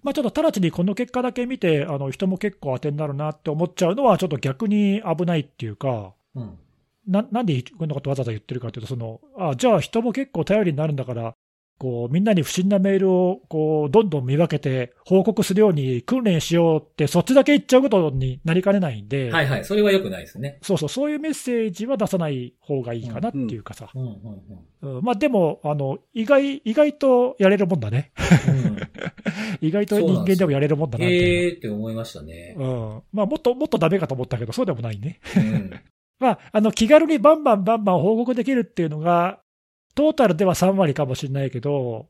[0.09, 6.59] まあ、ちょっと直ちにこの結果だけ見て、あの人も結構当てになるなって思っちゃうのは、ちょっと逆に危ないっていうか、うん。
[7.07, 11.35] ななんでこんなことわざわざ言ってるかというと、そのあじゃあ人も結構頼りになるんだから、
[11.79, 19.65] こうみんなに不審なメールをこうどんどん見分けて報告するように訓練しようって、そっちだけ言っちゃうことになりかねないんで、はいはい。
[19.65, 20.59] それは良くないですね。
[20.61, 24.09] そうそう、そういうメッセージは出さない方がいいかなっていうかさ、うんうん
[24.83, 24.97] うん。
[24.97, 28.11] うんまあ、でもあの意外、意外とやれるもんだね、
[29.61, 32.55] 意外と人間でもやれるもんだなってえーって思いましたね。
[32.59, 35.21] うんまあ、もっともっとダメかと思ったけど、そうでもないね。
[35.37, 35.71] うん。
[36.19, 39.41] まあ、あの気軽にバンバンバンバン報告できるっていうのが、
[39.99, 42.07] トータルでは3割かもしれないけど、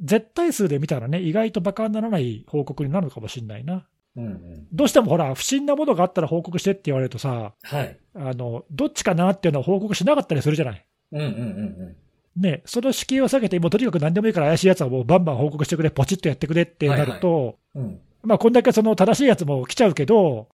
[0.00, 3.88] 絶対数で見たらね、意外とバカにならない報告になるのかもしれないな。
[4.16, 4.66] うんうん。
[4.72, 7.98] どうしてもほら、不審なものがあったら報告してって言われるとさ、はい。
[8.14, 10.86] あのどっちかなっていうのを報告しなかったりするじゃない？
[11.10, 11.96] うんうんうん
[12.40, 17.82] ね、その敷居を下げて、もうとにかく何でもいいから怪しいやつはもうバンバン報告してくれ、ポチッとやってくれってなると、うん。
[17.82, 18.00] うん。
[18.22, 20.48] まあ、こんだけその正しいやつも来ちゃうけど、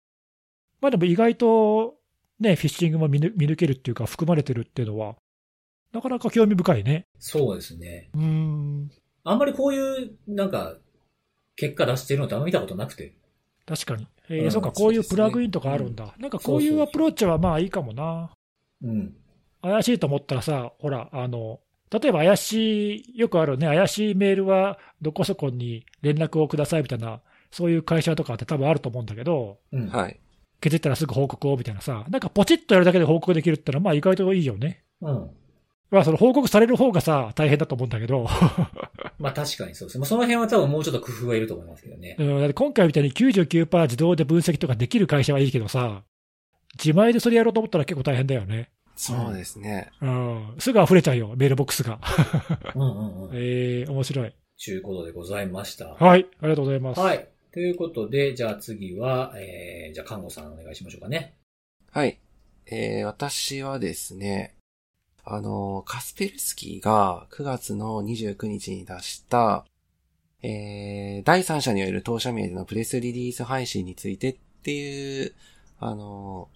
[0.83, 1.95] まあでも意外と
[2.39, 5.17] ね、フィッシングも見抜けるっていうか、含まれてるっていうのは、
[5.93, 7.07] なかなか興味深いね。
[7.19, 8.11] そうですね。
[8.15, 8.91] うーん、
[9.25, 10.77] あんまりこういう、なんか、
[11.57, 13.15] 結果出してるのってあんま見たことなくて。
[13.67, 14.07] 確かに。
[14.29, 16.15] えーうんそうか、こういうプラグインとかあるんだ。
[16.19, 18.31] なんかこういうアプローチはまあいいかもな。
[18.83, 19.15] うん。
[19.63, 29.89] 怪しいと思ったらさ、ほら、あの、例えば怪しい、よくあるね、怪しいメールはどこそこに連絡をくださいみたいな、そういう会社とかって多分あると思うんだけど、うん。
[29.89, 30.21] はい。
[30.61, 34.85] 気づいたらすぐ報告をみたいなさ、なんかポチッとやるだけで報告できるってのは、まあ意外といいよね。
[35.01, 35.31] うん。
[35.91, 38.27] まあその報告される方がさ、大変だと思うんだけど、
[39.19, 40.01] まあ確かにそうですね。
[40.01, 42.17] まあその辺は多分もうちょっと工夫がいると思いますけどね。
[42.19, 46.05] うんだって今回みたいに99%自動で分析とかできる会社はいいけどさ、
[46.79, 48.71] 自前でそれやろうと思ったら結構大変だよね。
[48.95, 49.91] そうですね。
[50.03, 51.99] うん、すぐ溢れちゃうよ、メールボックスが。
[52.75, 53.31] うんうんうん。
[53.35, 54.33] えー、面白い。
[54.59, 55.95] ちゅうことでございました。
[55.95, 57.01] はい、ありがとうございます。
[57.01, 57.27] はい。
[57.53, 61.35] ということで、じゃあ次は、えー、じゃあ、看護さんお願いしましょうかね。
[61.91, 62.21] はい。
[62.67, 64.55] えー、私はですね、
[65.33, 69.65] あの、カスペルスキーが9月の29日に出した、
[70.43, 75.33] えー、第三者による当社名でのプレスリリース配信についてっていう、
[75.79, 76.49] あの、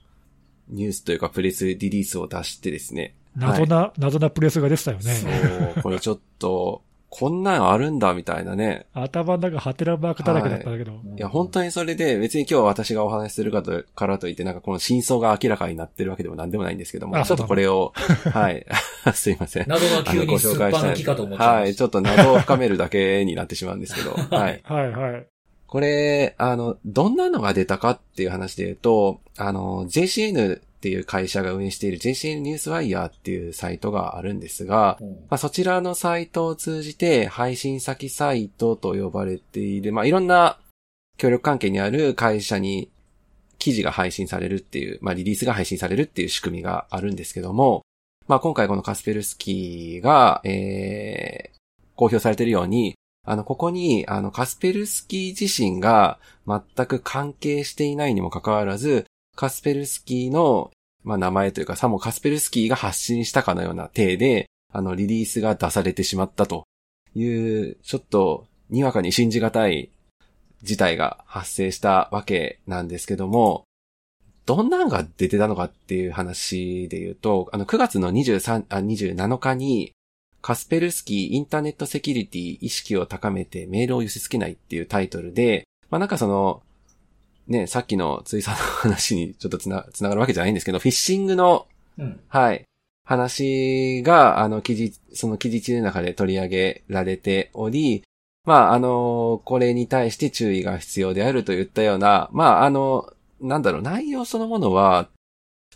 [0.68, 3.14] ニュースというかプレスリリースを出してですね。
[3.36, 5.14] 謎な、謎なプレスが出てたよね。
[5.14, 5.28] そ
[5.80, 6.82] う、これちょっと、
[7.16, 8.86] こんなんあるんだみたいなね。
[8.92, 10.90] 頭の中ハテナマークだらけだったんだけど。
[10.92, 17.92] いや、本当にそれで、別に今日は私がお話しするかとからといって、なんかこの真相が明らかになってるわけでも何でもないんですけども、ちょっとこれを、
[18.32, 18.66] はい、
[19.14, 19.64] すいません。
[19.68, 24.60] 謎の急にすっぱ抜きかと思っちゃいはい、ちょっと謎を深めるだけになってしまうんですけど、はい。
[24.66, 25.26] はいはい。
[25.68, 35.04] これ、あの、どんなのが出たかっていう話で言うと、あの、JCN っていう会社が運営している JCN ニュースワイヤーっていうサイトがあるんですが、た。
[35.06, 40.58] うんまあ、そちらのサイトを通じて配信先サイトと呼ばれている、まあ、いろんな
[41.16, 42.90] 協力関係にある会社に
[43.56, 47.80] 記事が配信されるっていう、まあ、リリースが配信されるっていう仕組みがあるんですけども、
[48.28, 51.58] まあ今回このカスペルスキーが、えー、
[51.96, 52.94] 公表されているように、
[53.26, 59.06] あの、ここに、あの、カスペルスキー自身が全く関係していないにもかかわらず、
[59.36, 60.70] カスペルスキーの、
[61.02, 66.64] まあ、名前というか、さもカスペルスキーが発信したかのような体で、あの、リリースが出されてしまったと
[67.14, 69.90] いう、ちょっと、にわかに信じがたい
[70.62, 73.64] 事態が発生したわけなんですけども、
[74.46, 79.92] どんなんが出てたのかっていう話で言うと、あの、9月の23、あ、27日に、
[80.42, 86.62] カスペルスキーインターネットセキュリティ意識を高めてメールを寄せ付けないっていうタイトルで、まあなんかその、
[87.46, 91.66] ね、さっきのついさんの話にちょっとつな、つながるわけじゃないんですけど、フィッシングの、
[91.98, 92.64] うん、はい、
[93.04, 98.02] 話が、あの、記事、その記事中の中で取り上げられており、
[98.44, 105.08] まあ、あの、これに対して注意が必要であるといったような、まあ、あの、なんだろう、内容そのものは、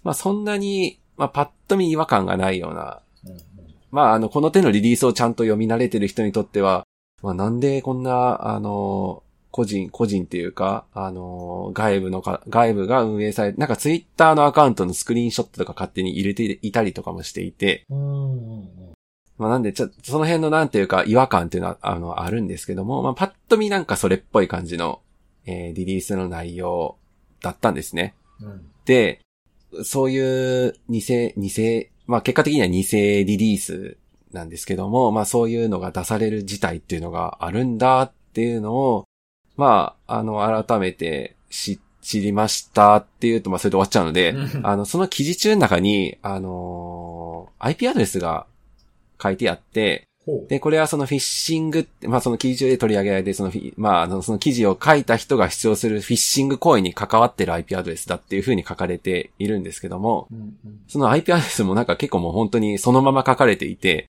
[0.03, 3.01] まあ、そんなに、まあ、パッと見違和感がないような、
[3.91, 6.85] まあ、あの、この手のリリースをちゃんと読み慣れてる人にとっては、
[7.23, 9.23] まあ、なんでこんな、あの、
[9.59, 17.85] 個人、個人っていうか、あの、外部のか、外部が運営されて、なんかツイッターのアカウントのスクリーンショットとか勝手に入れていたりとかもしていて、
[19.37, 25.01] まあなんで、ちょ、その辺のなんていうか違和感っていうのは、あの、あるんですけども、まあパッと見なんかそれっぽい感じの、
[25.45, 26.97] えー、リリースの内容
[27.43, 28.15] だったんですね。
[28.41, 29.21] うん、で、
[29.83, 31.01] そういう偽、
[31.37, 33.97] 偽、まあ結果的には偽リリース
[34.31, 39.09] なんですけども、まあそういうのが出される事態っていうのがあるんだっていうのを、
[39.59, 48.47] まあ、あの、改めて知知りましたっていうと、まあそれで終わっちゃうので、あの、その記事中の中に、あのー、IP アドレスが
[49.23, 50.09] 書いてあって、
[50.49, 64.07] で、これはそのフィッシングって、まあその記事中で取り上げられて、そのまあ、その記事を書いた人が必要するフィッシング行為に関わってる IP アドレスだっていうふうに書かれているんですけども、うんうん、その IP アドレスもなんか結構もう本当にそのまま書かれていて、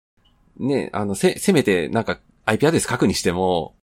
[0.58, 3.74] ね、あの、せ、せめてなんか IP アドレス書くにしても、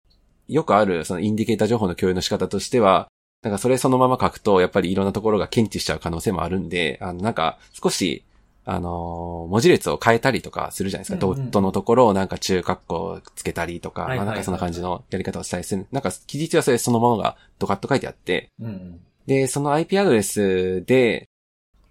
[0.49, 3.07] よくあるそのインディケーター情報の共有の仕方としては、
[3.41, 8.25] なんかそれそのまま書くと、やっぱりいろんなところが検知しちゃう可能性もあるんで、あの、なんか少し
[8.65, 11.25] あの文字列を変えたりとかするじゃないですか。
[11.25, 15.87] うんうん、ドットのところをなんか中括弧つけたりとか、まあなんかそんな感じのやり方をしたりする。
[15.91, 21.27] なんか記述はそれそのものがドカッと書いてあって、うんうん、で、その IP アドレスで、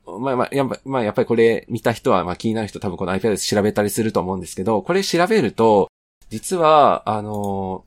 [0.06, 5.88] まあまあ、やっぱ、まあやっぱりこれ見た人は、まあ気になる人多分この IP アドレス調べたりすると思うんですけど、これ調べると、
[6.30, 7.84] 実は、あの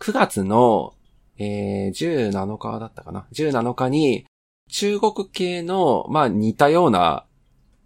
[0.00, 0.94] 9月の、
[1.38, 4.26] えー、17日だったかな ?17 日に、
[4.70, 7.24] 中国系の、まあ似たような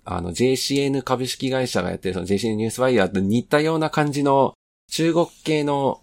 [0.05, 4.55] あの JCN 株式会社がやってるその JCN ニュースワイヤーと似たような感じの
[4.91, 6.01] 中国系の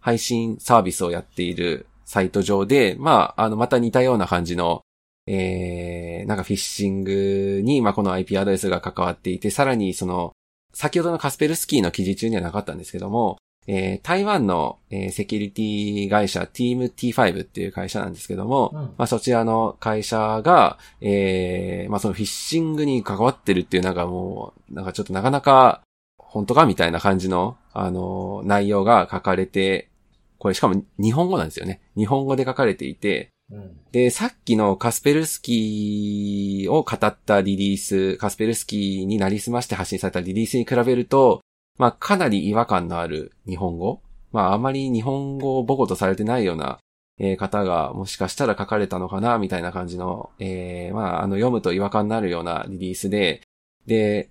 [0.00, 4.82] 配信サービスをやっているサイト上で、まあ、あの、また似たような感じの、
[5.26, 10.32] えー、なんかフィッシングに、まあ、この IP アドレスが関わっていて、さらにその、
[10.72, 13.38] 先ほどのカスペルスキーの記事中にはなかったんですけども、
[13.70, 25.82] えー、台湾の、えー、セキュリティ会社 Team T5 っていう会社なんですけども、うん、まあそちらの会社が、えー、まあそのフィッシングに関わってるっていうなんかもう、なんかちょっとなかなか
[26.16, 29.90] 本当かみたいな感じの、あの、内容が書かれて、
[30.38, 31.82] これしかも日本語なんですよね。
[31.94, 41.40] 日本語で書かれていて、うん、で、さっきのカスペルスキーを語ったリリース、カスペルスキーになりすまして発信されたリリースに比べると、
[41.78, 44.00] まあ、かなり違和感のある日本語。
[44.32, 46.78] まあ、あまり日本語を母語とされてないような、
[47.18, 53.42] えー、方がもしかしたら書かれたのかな、みたいな感じの、えー、まあ、あの、読むと違和感になるようなリリースで、
[53.86, 54.28] で、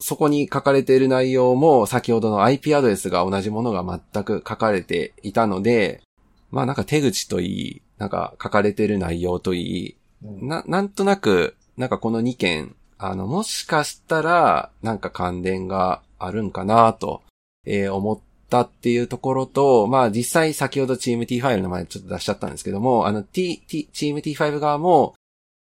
[0.00, 6.02] そこに書かれている内容も先ほどの IP アドレスが同じものが全く書かれていたので、
[6.50, 17.22] まあなんか手口といい、なんか書かれている内容といい、な、なんとなく、なんかこの2件、あの、もしかしたら、なんか関連があるんかなと、
[17.66, 18.18] えー、思っ
[18.48, 25.14] たっていうところと、まあ実際先ほどチーム T ファイルの前ちょっと出しちゃったんですけども、あの T、T、チーム T5 側も、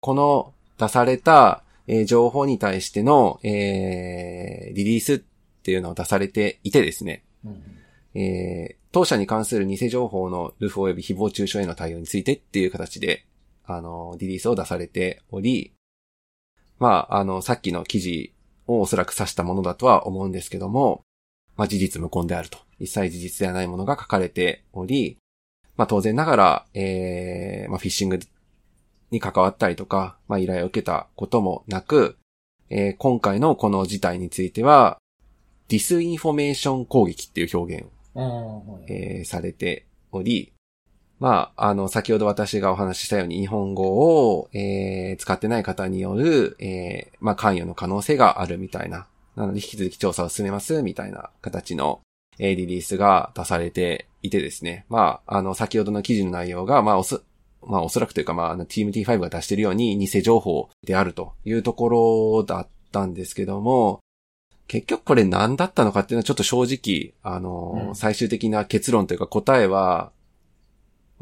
[0.00, 5.18] この出された、えー、情報に対しての、えー、リリースっ
[5.62, 13.24] ていうのを出されていてですね、うん、えー、当社に関する偽情報のルフ及び誹謗中傷への対応についてっていう形で、
[13.66, 15.72] あの、リリースを出されており、
[16.78, 18.33] まあ、あの、さっきの記事
[18.66, 21.02] をおそらく指したものだとは思うんですけども、
[21.56, 22.58] まあ事実無根であると。
[22.80, 25.18] 一切事実ではないものが書かれており、
[25.76, 28.18] まあ当然ながら、えー、まあフィッシング
[29.10, 32.16] に関わったりとか、まあ依頼を受けたこともなく、
[32.70, 34.98] えー、今回のこの事態については、
[35.68, 40.53] ディスインフォメーション攻撃っていう表現を、えー、されており、
[41.20, 43.84] まあ、あの、先ほど私がお話ししたように日本語
[44.28, 49.06] を、えー、使ってない方による、えー、まあ、関与の可能性があるみたいな。
[49.36, 52.00] なので、引き続き調査を進めます、みたいな形の、
[52.38, 54.86] えー、リリースが出されていてですね。
[54.88, 57.22] まあ、あの、先ほどの記事の内容が、まあ、おそ、
[57.62, 64.00] まあ、おそらくというか、まあ、あの、TMT5 が出しているように偽情報であるというところだったんですけども、
[64.66, 70.10] 結局これ何だったのかっていうのはちょっと正直、あの、うん、最終的な結論というか答えは、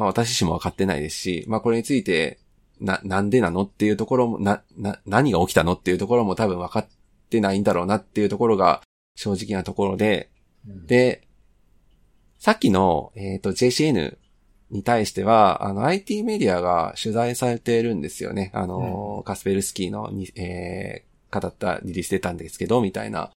[0.03, 2.39] まあ私自身も分かってないですし、まあこれについて、
[2.81, 6.87] な、なんでなのっていうところも、な、な、何が起きたのっていうところも多分分かっ
[7.31, 8.83] てないんだろうなっていうところが
[9.15, 10.31] 正直なところで、
[10.67, 11.27] うん、で、
[12.39, 14.17] さっきの、えっ、ー、と、JCN
[14.71, 18.51] に対しては、あの、IT メディアが取材されているんですよね。
[18.53, 23.31] あの、うん、カスペルスキーのに、えー、語ったリリース出たんですけど、みたいな。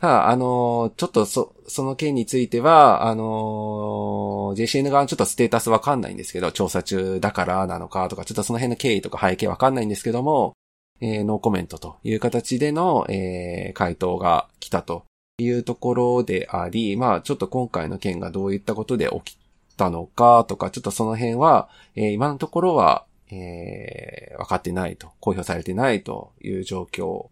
[0.00, 10.52] ただ、あの、ちょっとそ、その件については、あの、JCN 側のちょっとステータスわかんないんですけど、調査中だからなのかとか、ちょっとその辺の経緯とか背景わかんないんですけども、
[11.00, 15.04] えー、ノーコメントという形での、えー、回答が来たと
[15.38, 19.38] いうところであり、まあ、ちょっと今回の件がどういったことで起き
[19.76, 27.28] たのかとか、ちょっとその辺は、えー、今のところは、えー、分かってないと、公表されてないという状況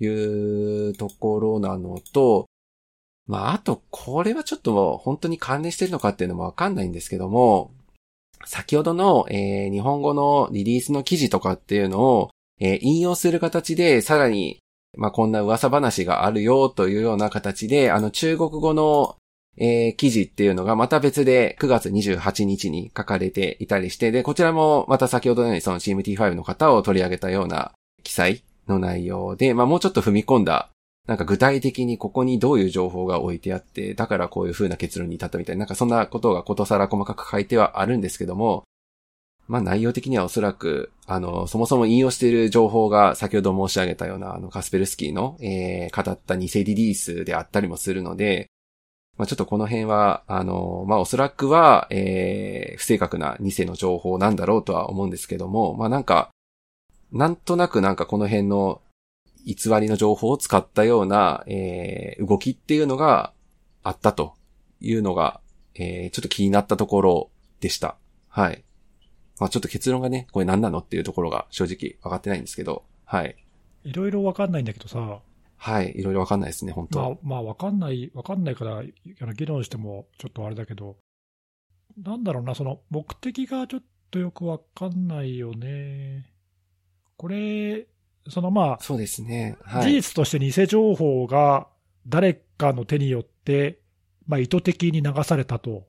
[0.00, 2.46] いうところなのと、
[3.26, 7.70] まあ、あと、これはちょっと本当に関連してるのかっていうのもわかんないんですけども、
[8.44, 14.58] 先ほどの、えー、日本語のリリースの記事とかっていうのを、えー、引用する形で、さらに、
[14.96, 19.16] まあ、こんな噂話があるよというような形で、あの、中国語の、
[19.56, 27.72] えー、記事っていうのがまた別で9月28日に書かれていたりして、で、こちらもまた先ほどのようにその CMT5 の方を取り上げたような
[28.02, 30.70] 記載の内容で、まあもうちょっと踏み込んだ、
[31.06, 38.64] なんか具体的にここにどういう情報が置いてあって、だからこういう風な結論に至ったみたいな、なんかそんなことがことさら細かく書いてはあるんですけども、
[39.48, 48.46] まあ内容的にはおそらく、あの、そもそも引用している情報が先ほど申し上げたような、あの、カスペルスキーの、えー、語った偽リリースであったりもするので、
[49.18, 56.30] まあちょっとこの辺は、あの、まあおそらくは、えー、不正確な偽の情報なんだろうとは思うんですけども、まあなんか、
[57.12, 58.80] なんとなくなんかこの辺の
[59.44, 63.32] 偽りの情報を使ったような、えー、動きっていうのが
[63.82, 64.34] あったと
[64.80, 65.40] いうのが、
[65.74, 67.30] えー、ちょっと気になったところ
[67.60, 67.96] でした。
[68.28, 68.64] はい。
[69.38, 73.36] まあちょっと結論がね、これ何なのっていうところが正直分かってないんですけど、はい。
[73.84, 75.20] いろいろ分かんないんだけどさ。
[75.56, 75.92] はい。
[75.96, 80.96] いろいろ分かんないですね、本当まあ、まあ分かんない、分かんないから、あの議論してもちょっとあれだけど、
[81.98, 86.26] なんだろうな、その目的がちょっとよく分かんないよね。
[87.20, 87.86] これ、
[88.30, 89.58] そのまあ、そうですね。
[89.62, 91.66] はい、事実として偽情報が
[92.06, 93.78] 誰かの手によって、
[94.26, 95.86] まあ意図的に流されたと。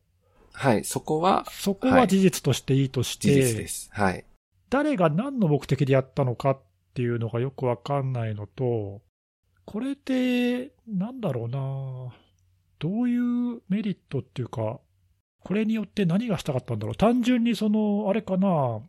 [0.52, 1.46] はい、そこは。
[1.50, 3.90] そこは事実としていいとして、はい、事実です。
[3.94, 4.26] はい。
[4.70, 6.62] 誰が何の目的でやったのかっ
[6.96, 9.02] ていうのがよくわかんないのと、
[9.64, 12.14] これって、なんだろうな
[12.80, 14.82] どういうメリットっていうか、
[15.46, 18.82] これによって何がしたかったんだろう単純にその、あれかな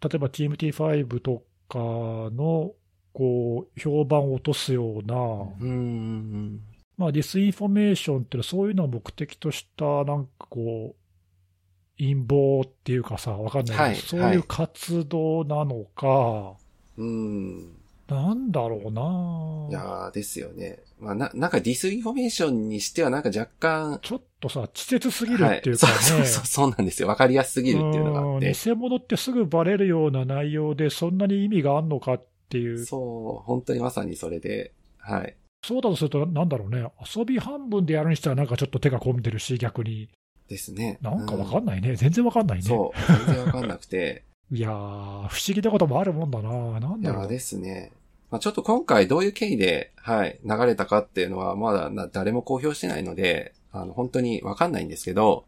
[0.00, 2.72] 例えば TMT5 とかの、
[3.12, 5.14] こう、評判を落とすような、
[5.60, 6.60] うん
[6.96, 16.54] まあ、ディスインフォメーションっていうのはそういうのを目的とした、なんかこう、陰謀っていうかさ、わかんないけど、はい、そういう活動なのか、
[16.96, 17.83] うん。
[18.06, 20.80] なんだろうないやですよね。
[21.00, 23.98] まあ、な、なんかディスインフォメーションにしてはなんか若干。
[24.02, 25.92] ちょっとさ、稚拙すぎるっていうかね。
[25.92, 27.08] はい、そうそうそうなんですよ。
[27.08, 28.52] わかりやすすぎるっていうのがあって。
[28.52, 32.84] 偽物ってすぐバレるような内容でそんなに意味があんのかっていう。
[32.84, 35.34] そう、本当にまさにそれで、はい。
[35.66, 36.86] そうだとすると、なんだろうね。
[37.16, 40.10] 遊び半分でやるにしてはなんかちょっと手が込んでるし、逆に。
[40.46, 40.98] ですね。
[41.00, 41.96] なんかわかんないね、うん。
[41.96, 42.64] 全然わかんないね。
[42.64, 44.24] そう、全然わかんなくて。
[44.54, 46.48] いやー、不思議なこともあるもんだな
[46.78, 47.20] なんだろう。
[47.22, 47.90] いやですね。
[48.30, 55.44] まあ、ちょっと今回どういう経緯で、はい、流れたかっていうのはまだ誰も公表してないので、あの、本当にわかんないんですけど、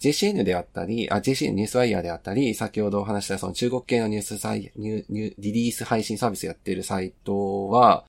[0.00, 8.04] JCN であったり、あ、JCN ニュースワイヤーであったり、先ほどお話したその中国系のニュースサイ、ニュニュリリース配信サービスやってるサイトは、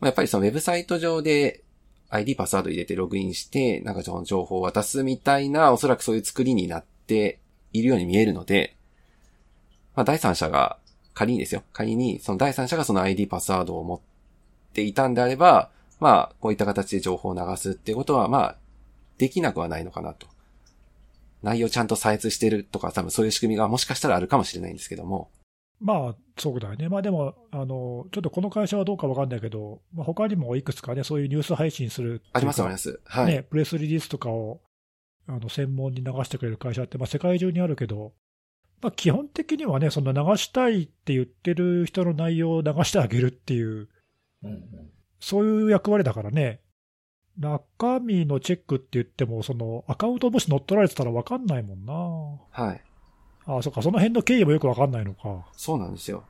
[0.00, 1.64] まあ、やっぱりそのウェブサイト上で
[2.08, 7.40] ID パスワード入れてログインして、なんかその情報を渡すみたいな、おそらくそういう作りになって
[7.74, 8.75] いるように見えるので、
[9.96, 10.78] まあ、第三者が
[11.14, 11.62] 仮にですよ。
[11.72, 14.00] 仮に、その第三者がその ID パスワードを持っ
[14.74, 18.56] ていたんであれば、まあ、こういった形で情報を流すっていうことは、まあ、
[19.16, 20.26] できなくはないのかなと。
[21.42, 25.30] 内容ちゃんと採掘してるとか、多分そういう仕組みがもしかしたらあるかもしれないんですけども。
[25.80, 26.88] まあ、そうだよね。
[26.88, 32.22] まあでも、あの、ちょっとこの会社はどうかわかんないけど、まあ、他にもいくつかね、そういうニュース配信する。
[32.32, 33.00] あります、あります。
[33.04, 33.26] はい。
[33.26, 34.60] ね、プレスリリースとかを
[35.28, 38.12] あの専門に流してくれる会社って、まあ、世界中にあるけど、
[38.80, 43.88] まあ、基本的にはね、その流したいって言ってる人の内容を流してあげるっていう、
[44.42, 44.60] うんうん
[45.18, 46.60] そういう役割だからね、
[47.38, 51.94] 中身のチェックって言っても、そのアカウントもし乗っ取られてたら分かんないもんな。
[51.94, 52.82] はい。
[53.46, 55.46] ああ、そっか、その辺の経緯もよく分かんないのか。
[55.52, 56.24] そうなんですよ。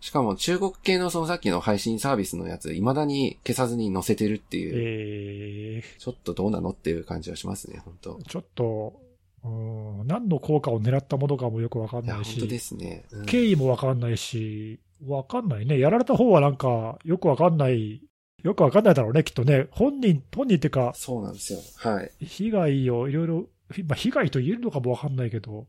[0.00, 9.00] しかも中国系のそのさっきの配信サービスのやつ、未だに消さずに載せてるっていう、えちょっとどうなのっていう感じはしますね、本当ー、ちょっと、
[9.46, 13.04] うーん、何の効果を狙ったものかもよく分かんないし、すね。
[13.12, 15.78] うん経緯も分かんないし、分かんないね。
[15.78, 18.02] やられた方はなんか、よく分かんない、
[18.42, 19.68] よく分かんないだろうね、きっとね。
[19.70, 21.60] 本人、本人っていうか、そうなんですよ。
[21.76, 22.10] はい。
[22.24, 25.66] 被害をいろいろ、ひまあ、被害と言えるのかもわかんないけど、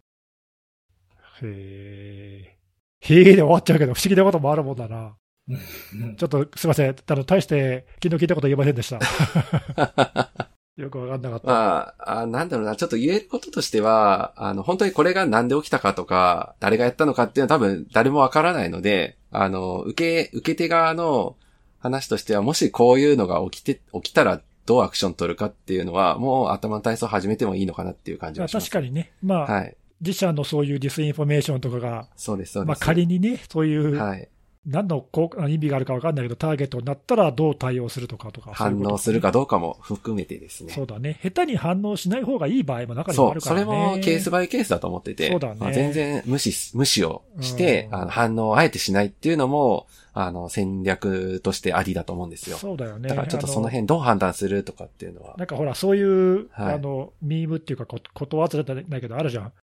[1.41, 2.57] へ
[3.01, 5.15] え、へえで終わっちゃうけど、不思議なこともあるもんだな。
[5.49, 8.99] うんちょっとすいません、あの大して昨日聞いたこと言えませんでした。
[10.78, 11.47] よくわかんなかった。
[11.47, 21.36] まあ、あなんだろうな、ちょっと言えることとしては、あの、本当にこれがなんで起きたかとか、誰がやったのかっていうのは多分誰もわからないので、あの、受け、受け手側の
[21.80, 28.69] 話としては、もしこういうのが起きて、起きたらどうアクション取るかっていうのは、もう頭の体操始めてもいいのかなっていう感じまあがします。
[28.69, 29.75] 確かにね、まあ、はい。
[30.01, 32.67] 自社のそういう disinformation とかが、そうです、そうです。
[32.67, 34.30] まあ、仮にね、そういう、はい。
[34.68, 40.74] 何の効果意味があるかわかんないけど、ターゲットになったらどう対応するとかとか、反応するかどうかも含めてですね。
[40.74, 43.65] そうだね、下手に反応しない方がいい場合も中にもあそう、るからね。
[43.65, 52.57] それもケースバイケースだと思ってて、そうだねまあ全然無視す、無視をして、うんあの反応をあえてしないっていうのも、あの、戦略としてありだと思うんですよ。
[52.57, 53.07] そうだよね。
[53.07, 55.36] だからちょっとその辺どう判断するとかっていうのは。
[55.38, 59.53] なんかほら、そういう、はいあの、ミームっていうかこ、ことわざじゃないけど、あるじゃん。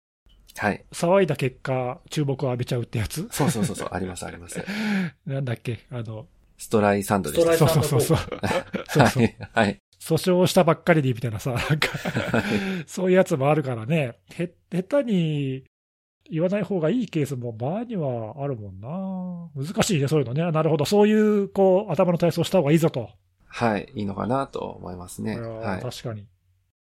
[0.56, 0.84] はい。
[0.92, 3.26] 騒いだ結果、注目を浴びちゃうってやつ？
[3.30, 4.64] そうそうそうそう、ありますあります。
[5.26, 6.26] なんだっけ、あの、
[6.56, 7.56] ストライサンドでした。
[7.56, 8.18] そうそうそうそう。
[8.88, 9.36] そうそうはい。
[9.52, 9.78] はい。
[10.00, 11.88] 訴訟したばっかりにみたいなさ、なんか、
[12.86, 15.64] そういうやつもあるからね、へ、下手に
[16.30, 19.50] 言わない方がいいケースも場合にはあるもんな。
[19.56, 20.50] 難しいね、そういうのね。
[20.52, 20.84] なるほど。
[20.84, 23.10] そういう、こう、頭の体操した方がいいぞと。
[23.46, 23.90] はい。
[23.94, 25.40] いいのかなと思いますね。
[25.40, 25.82] はい。
[25.82, 26.26] 確かに。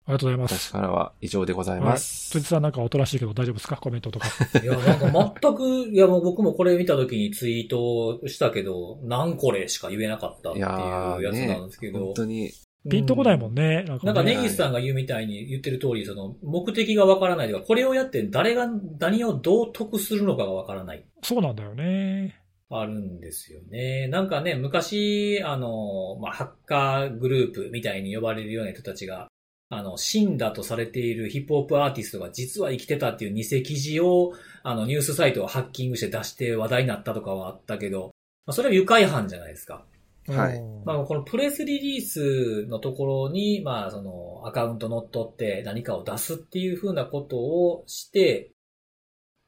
[0.06, 0.68] ありがとうございます。
[0.68, 2.30] 私からは以上でございます。
[2.30, 3.76] 辻さんなんかおとなしいけど大丈夫ですか？
[3.76, 4.28] コメントとか。
[4.62, 12.00] いや、なんか全く、いやもう僕もこれ見た時にツイートしたけど、なんこれしか言えなかったっていういやつなんですけど。
[12.04, 12.50] 本当に、
[12.90, 13.82] ピンとこないもんね。
[13.84, 21.02] なんかなんかねネギスさんが言うみたいに言ってる通り、その目的がわからないとか、これをやって誰が何をどう得するのかがわからない。
[21.22, 22.38] そうなんだよね。
[22.68, 24.08] あるんですよね。
[24.08, 29.28] なんかね、昔、あの、まあ、ハッカーグループみたいに呼ばれるような人たちが、
[29.76, 38.12] あの、死んだとされているヒップホップアーティストが実は生きてたっていう偽記事を、あの、ニュースサイトをハッキングして出して話題になったとかはあったけど、
[38.46, 39.84] まあ、それは愉快犯じゃないですか。
[40.26, 48.50] はいうんまあ、このプレスリリースのところに、まあ、その、アカウント乗っ取って何かを出すっていうふうなことをして、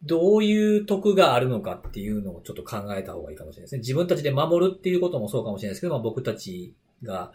[0.03, 3.79] どういう得があるのかっていうのをちょっと考えた方がいいかもしれないですね。
[3.79, 7.33] 自分たちで守るっていうこともそうかもしれないですけど、まあ、僕たちが、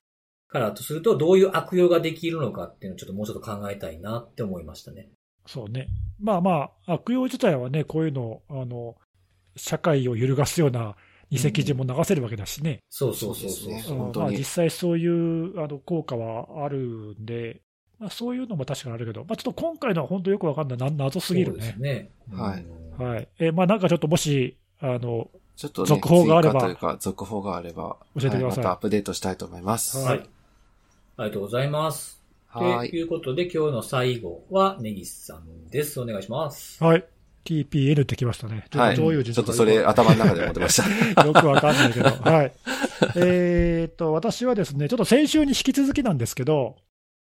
[0.52, 5.10] からとすると、どういう悪用ができるのかっていうのをちょっともうちょっと考えたいなって思いましたね。
[5.48, 5.88] そうね。
[6.20, 8.96] まあまあ、悪用自体はね、こういうの、あの、
[9.56, 10.96] 社会を揺るがすような
[11.30, 12.80] 偽記事も流せるわけだしね。
[12.90, 17.62] そうそうそうそうそうまあ実際そういうあの効果はあるんで、
[18.00, 21.90] まあ、そういうのも確かにあるけど、まあ、ちょっと今回のは本当よくわかんない、な謎すぎるそうですね。
[21.94, 22.12] ね。
[22.34, 22.64] はい
[23.00, 23.28] うんはい。
[23.40, 29.98] えーまあなんかちょっともし、あの、ちょっとね、続報があればというか、続報があれば、教えてくださいはまたアップデートしたいと思います。
[29.98, 30.30] ははいい。
[31.22, 32.20] ありがとうございます。
[32.48, 32.90] はい。
[32.90, 36.02] ということで、今日の最後は、ネギスさんです。
[36.02, 36.84] お願いします。
[36.84, 37.06] はい。
[37.46, 38.66] TPN ってきましたね。
[38.72, 38.96] ちょっはい。
[38.96, 40.82] とどういうちょっとそれ頭の中で思ってまし
[41.14, 41.24] た。
[41.26, 42.10] よくわかんないけど。
[42.10, 42.52] はい。
[43.18, 46.76] えーっと、私はですね、ちょっと先週に引き続きなんですけど、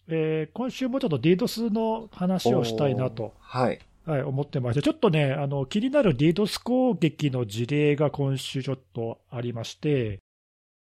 [0.08, 3.80] えー今週もちょっと DDoS の話をしたいなと、はい。
[4.06, 10.20] はい、思ってまして、ちょっとね、あの、気になる DDoS 攻撃の事例が今週ちょっとありまして、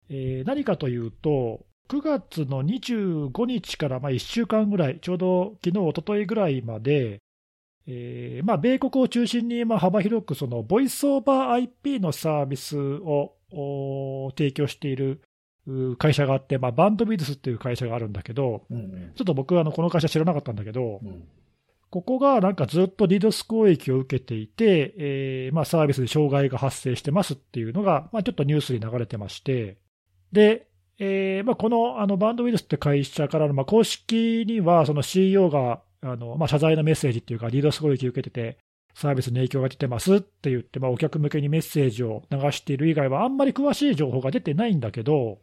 [0.08, 7.20] えー何かというと、9月の25日からまあ1週間ぐらい、ちょうど昨日、一昨日ぐらいまで、
[7.86, 15.22] えーまあ、米国を中心にまあ幅広くそのボイスオーバー IP のサービスをお提供している
[15.68, 18.76] う会社があって、まあ、バンドビズスっていう会社があるんだけど、うん。
[18.76, 21.24] うんちょっと僕はあのこの会社知らなかったんだけど、うん。
[21.91, 29.78] ここがなんかずっと DDoS 攻撃を受けていて、えーまあ、サービスで障害が発生してますっていうのが、まあ、ちょっとニュースに流れてまして、
[30.32, 30.66] で、
[31.01, 38.59] えーまあ、このあのバンドウイルスって会社からの、まあ、公式には、その CEO があの、まあ、謝罪のメッセージっていうか、DDoS 攻撃を受けてて、
[38.94, 45.38] サービスに影響が出てますって言って、まあ、お客向けにメッセージを流している以外は、あんまり詳しい情報が出てないんだけど、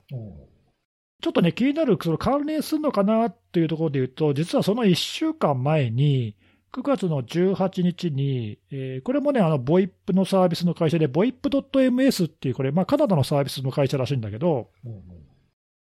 [1.21, 6.35] ちょっとね、気になる、その関連するのかなっていうところで言うと、実はその1週間前に、
[6.73, 15.01] 9月の18日に、えー、これもね、あの、ボイップのサービスの会社で、ボイップ .ms っていう、これ、まあ、カナダのサービスの会社らしいんだけど、うん、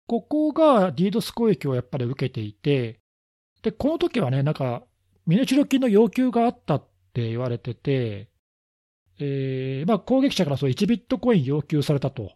[0.06, 3.00] ここが DDoS 攻撃をやっぱり受けていて、
[3.62, 4.84] で、この時はね、なんか、
[5.26, 8.28] 身代金の要求があったって言われてて、
[9.18, 12.32] えー、まあ、攻撃者からそう1ビットコイン要求されたと。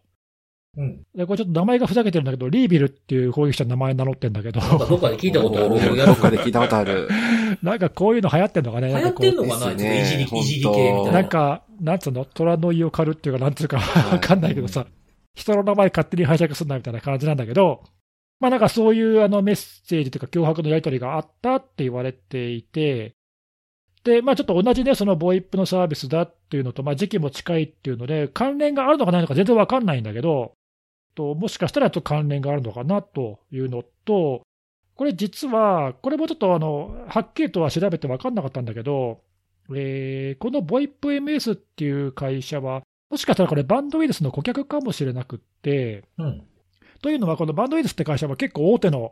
[0.77, 4.61] うん、でこれちょっと名前がふざけてるんだけど、リービルっていう攻撃者の名前名乗ってんだけど。
[4.87, 5.95] どっかで聞いたことある。
[5.97, 7.09] どっかで聞いたことある。
[7.61, 8.87] なんかこういうの流行ってんのかね。
[8.87, 11.11] 流行ってんのかな、ね、いじり、いじり系みたいな。
[11.11, 13.79] なんか、なんつうの、虎の胃を狩るっていうか、なんつうか
[14.11, 14.87] わかんないけどさ、
[15.33, 17.83] 人の名前勝手に拝借すんなみたいな感じなんだけど、
[18.39, 23.15] まあなんかそういうあのメッセージというか脅迫のやり取りがあったって言われていて、
[24.03, 30.53] で、まあちょっと同じね、そのボイップのサービスだっていうのと、まあ時期も近いっていうので、関連があるのかないのか全然わかんないんだけど、
[31.13, 34.41] ともしかしたらちょっと関連があるのかなというのと、
[34.95, 39.21] これ実は、これもちょっとあのはっきりとは調べて分かんなかったんだけど、
[39.73, 42.81] えー、この VoIPMS っていう会社は、
[43.11, 46.43] もしかしたらこれ、バンドウイルスの顧客かもしれなくって、うん、
[47.01, 49.11] というのは、このバンドウイルスって会社は結構大手の、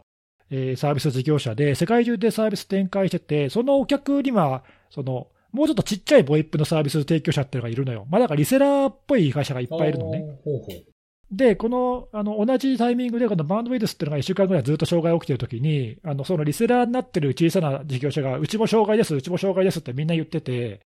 [0.49, 8.05] えー、サービス事業者で、世界中でサービス展開してて、そのお客には、そのもうちょっとちっちゃいボイップのサービス提供者っていうのがいるのよ。
[8.09, 10.19] まあ、だからリセラーっぽい会社がいっぱいいるのね。
[10.43, 10.85] ほうほう
[11.31, 20.79] で、このあの同じタイミングで、このバンドウイルスっていうのが1週間ぐらいずっと障害起きてるときに、あのそのリセラーになってる小さな事業者が、うちも障害です、うちも障害ですってみんな言ってて、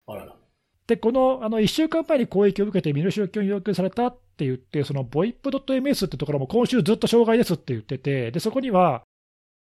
[0.91, 9.05] で、このあの1週間前に攻撃を受けて身代金を要求されたって言って、その VoIP.ms ってところも今週ずっと障害ですって言ってて、でそこには、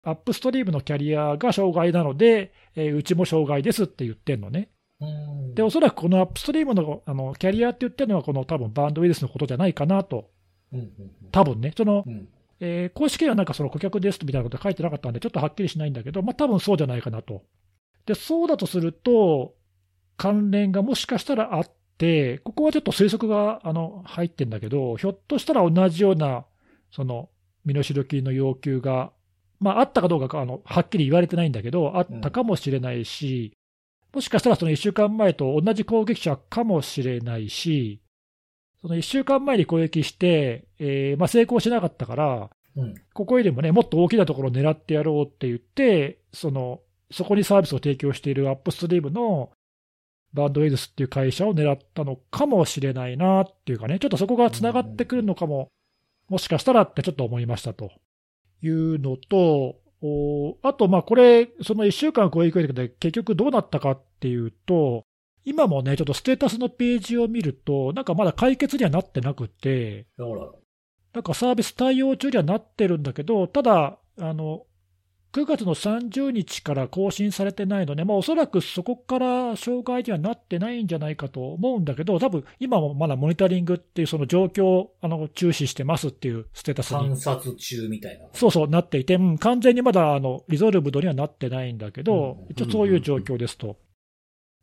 [0.03, 4.67] アップストリームのキャリアが障害なので、えー、うちも障害ですって言ってんのね。
[5.55, 10.29] で、おそらくこのアップストリームのあのキャリアって言ってるのは、この多分バンドウイルスのことじゃないかなと。
[11.31, 12.03] 多分ね、その、
[12.59, 17.43] えー、公式にはなんかその顧客ですみたいなこと書いてなかったんで、ちょっとはっきりしないんだけど、まあ多分そうじゃないかなと。
[18.05, 19.55] で、そうだとすると、
[20.17, 26.45] 関連がもしかしたらあって、ここはちょっと推測があの入ってるんだけど、ひょっとしたら同じような、
[26.91, 27.29] その、
[27.65, 29.11] 身代金の要求が、
[29.59, 33.53] まああったかどうかあのはっきり言われてないんだけど、あったかもしれないし、
[34.13, 37.99] もしかしたらその1週間前と同じ攻撃者かもしれないし、
[38.81, 49.51] その1週間前に攻撃して、えー、まあ、成功しなかったから、うん、ここよりもね、もっと大きなところを狙ってやろうって言って、その、そこにサービスを提供しているアップストリームの
[50.33, 55.71] バンドエイズスっていう会社を狙ったのかもしれないなっていうかね、ちょっとそこが繋がってくるのかも、
[56.29, 57.91] もしかしたらってちょっと思いましたと。
[58.61, 59.75] いうのと、
[60.63, 65.05] あと、まあこれ、その1週間攻撃を受けて結局どうなったかっていうと、
[65.45, 70.07] 今もね、ちょっとステータスのページを見ると、なんかまだ解決にはなってなくて、
[71.13, 74.65] なんかサービス対応中にはなってるんだけど、ただ、あの、
[75.33, 86.97] 9月の30日から更新されてないので、まあ、おそらくそこから障害にはなってないんじゃないかと思うんだけど、多分今もまだモニタリングっていうその状況をあの注視してますっていうステータスに。
[86.97, 88.27] 観察中みたいな。
[88.33, 93.77] そうそう、なっていて、うん、完全にまだあのリゾルブドにはなってないんだけど、うん、一応そういう状況ですと。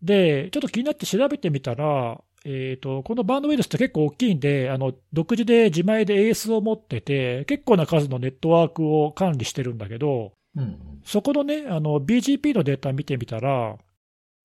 [0.03, 13.77] で、ちょっと気になって調べてみたら、えーと、このバンドウイルスって結構大きいんで、あの独自で自前で AS を持ってて、結構な数のネットワークを管理してるんだけど、うん、そこのね、あの BGP のデータ見てみたら、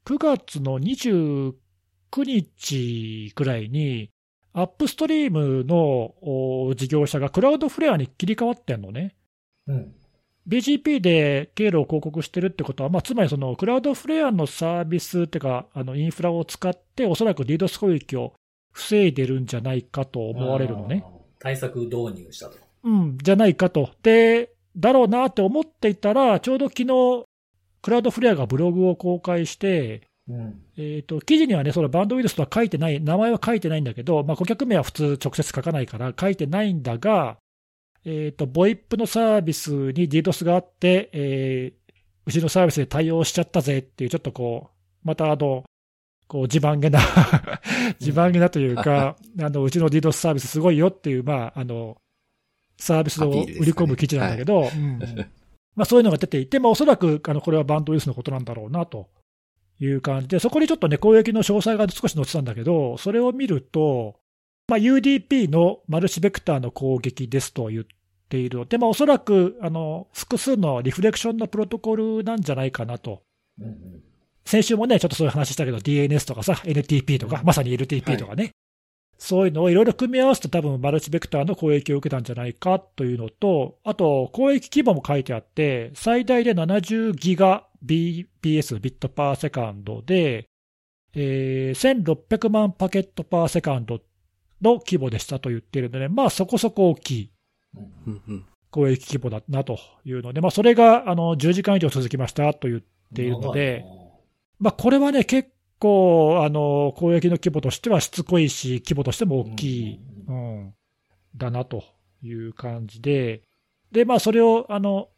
[0.06, 1.54] 9月の29
[2.24, 4.12] 日くらいに、
[4.54, 6.14] アップストリームの
[6.76, 9.16] 事業者がクラウドフレアに切り替わってんのね。
[9.68, 9.96] うん
[10.48, 18.34] BGP で経路を広告してるってことは、まあ、つまりそのクラウドフレアのサービスっていうか、あのインフラを使って、おそらく DDoS 攻撃を
[18.72, 21.04] 防いでるんじゃないかと思われるのね。
[21.40, 22.58] 対策導入したと。
[22.84, 23.90] うん、じゃないかと。
[24.04, 27.26] で、だろうなって思っていたら、ちょうど昨日、
[27.82, 37.38] クラウドフレアがブログを公開して、うん、えっ、と、記事にはね、そのバンドウイルスとは書いてない、名前は書いてないんだけど、まあ、顧客名は普通直接書かないから書いてないんだが、
[38.06, 41.94] えっ、ー、と、ボイップのサービスに DDoS があって、えー、
[42.26, 44.70] うちのサービスで対応しちゃったぜっていう、ちょっとこ
[45.04, 45.64] う、またあの、
[46.28, 47.00] こう自慢げな
[48.02, 51.98] 自慢げなというか、 あの、うちの DDoS サービスすごいよっていう、まあ、あの、
[52.78, 54.70] サービスを売り込む記事なんだけど、
[55.76, 59.10] まあそういうのが出ていて、まあおそらく、あの、これはバンドウイルスのことなんだろうなと
[59.80, 64.20] いう感じで、そこにちょっとね、攻撃の詳細が少し載ってたんだけど、それを見ると、
[64.68, 67.86] まあ、UDP のマルチベクターの攻撃ですと言っ
[68.30, 73.22] ているので、まあ、おそらくあの複数のリフレクションのプロトコルなんじゃないかなと。
[73.60, 74.04] うんうん、
[74.46, 78.54] 先週もね、ちょっとそういう話したけど、DNS とかさ、NTP とか、まさに LTP とかね、はい、
[79.18, 90.48] そういうのをいろいろ組み合わせて、多分マルチベクターの攻撃を受けたんじゃないかというのと、あと、攻撃規模も書いてあって、最大で70ギガ BPS、 bit per second で、
[91.14, 94.02] えー1600万パケットパーセカンド
[94.62, 97.32] の規模でしたと言っているので、まあそこそこ大きい。
[98.72, 102.82] 攻撃規模だなというので、まあそれがあの10時間以上続きましたと言っ
[103.16, 103.86] ているので、
[104.60, 105.50] まあこれはね、結
[105.80, 110.74] 構あの攻撃の規模としてはしつこいし、規模としても大きい、ううん、
[111.36, 111.84] だなと
[112.24, 113.42] いう感じで、
[113.92, 115.10] で、まあそれをあの、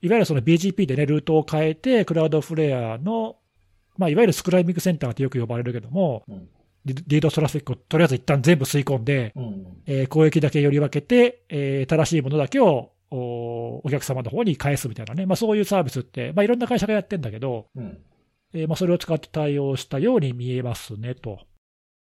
[0.00, 3.36] いわゆるその BGP でね、ルートを変えて、クラウドフレアの、
[3.96, 6.48] まあいわゆるスクライミングセンターってよく呼ばれるけども、うん。
[6.84, 9.66] リリードトラフィックをとりあえず一旦全部吸い込んで、うんうん。
[9.86, 17.98] えー攻撃だけより分けて、えー正しいものだけをおお客様の方に返すみたいなね、まあ、そういうサービスって、まあ、いろんな会社がやってるんだけど、うん
[18.54, 21.40] えーまあ、それを使って対応したように見えますねと。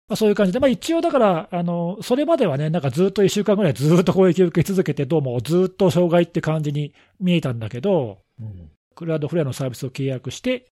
[0.09, 10.71] まあ、そういう感じで、まあ、一応だから、あのそれまではね、なんかずっと1週間ぐらいずっと攻撃を受け続けて、どうもずっと障害って感じに見えたんだけど、うんクラウドフレアのサービスを契約して、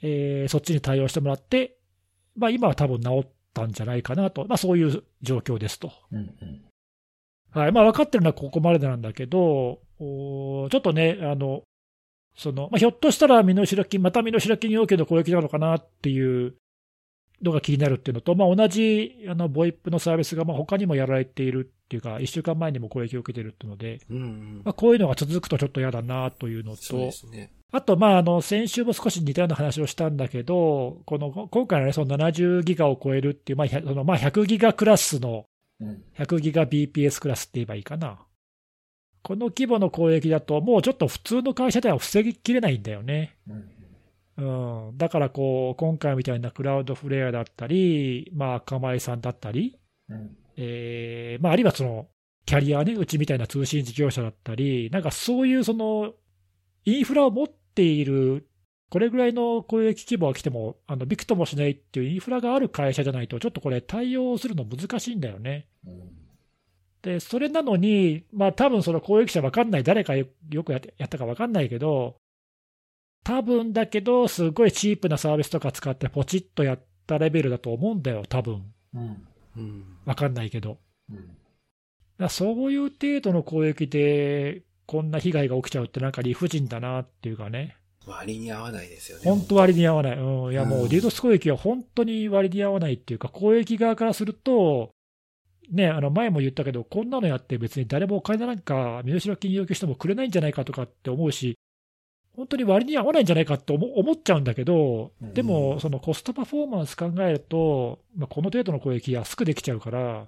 [0.00, 1.78] えーそっちに対応してもらって、
[2.36, 5.90] まあ、今は多分治ったんじゃないかなと、まあ、そういう状況ですと。
[6.12, 6.62] うんうん
[7.50, 11.62] はいまあ、分かってるのはここまでなんだけど、おちょっとね、あの
[12.36, 16.54] そのまあ、ひょっとしたら身代金、また身代金要求の攻撃なのかなっていう
[17.42, 27.50] のが気になるっていうのと、まあ、同じあのボイップのサービスがまあ他にもやられているっていうか、1週間前にも攻撃を受けているっていうので、うんうんまあ、こういうのが続くとちょっと嫌だなというのと、ね。
[27.72, 35.46] あと、まあ、あの先週も少し似たような話をしたんだけど、この今回の,、ね、その70ギガを超えるっていう、まあ、100そのまあ100ギガクラスの
[35.80, 38.25] うん100ギガ BPS クラスって言えばいいかな。
[39.26, 43.36] この規模の攻撃だと、もうちょっと普通の会社では防ぎきれないんだよね。
[44.38, 52.06] うんうん、だからこう、今回みたいなクラウドフレアだったり、まあ、釜井さんだったり、うんえーまあ、あるいはその
[52.44, 56.12] キャリアね、うちみたいな通信事業者だったり、なんかそういうその
[56.84, 58.46] インフラを持っている、
[58.90, 65.66] これぐらいの攻撃規模が来ても、あのびくともしないっていうインフラがある会社じゃないと、ちょっとこれ、対応するの難しいんだよね。
[65.84, 66.25] うん
[67.06, 72.16] で、それなのに、まあ多分その攻撃者分かんない、誰かよよくやってやったか分かんないけど、
[73.24, 78.72] 多分だけど、すごいチープなサービスとか使ってポチッとやったレベルだと思うんだよ、多分。
[78.94, 79.26] うん。
[79.56, 79.84] うん。
[80.04, 80.78] 分かんないけど。
[81.10, 81.36] うん。
[82.18, 87.76] だそういう程度の攻撃で、こんな被害が起きちゃうって、なんか理不尽だなっていうかね、
[88.06, 89.24] 割に合わないですよね。
[89.24, 94.90] 本当割に合わない、うん、いやもううんリードス攻撃は本当に割に合わないっていうか、攻撃側からすると、
[95.70, 101.58] ね、あの前も言ったけど、こんなのやって別に誰もお金なんか身代金要求してもくれないんじゃないかとかって思うし、
[102.36, 110.26] 本当に割に合わないんじゃないかって思思っちゃうんだけど、うんでも、そのコストパフォーマンス考えると、まあ、この程度の攻撃安くできちゃうから、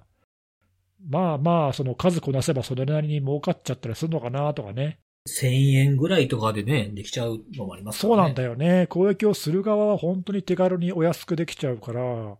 [1.07, 4.99] まあまあ、その数こなせばそれなりに儲かっちゃったりするのかなとかね。
[5.27, 7.99] 1000円ぐらいとかでね、できちゃうのもありますね。
[8.01, 8.87] そうなんだよね。
[8.87, 12.37] 攻撃をする側は本当に手軽にお安くできちゃうから、は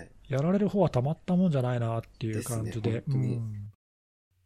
[0.00, 0.10] い。
[0.28, 2.90] やられる方はたまったもんじゃないなっていう感じで。
[2.90, 3.70] ですねうん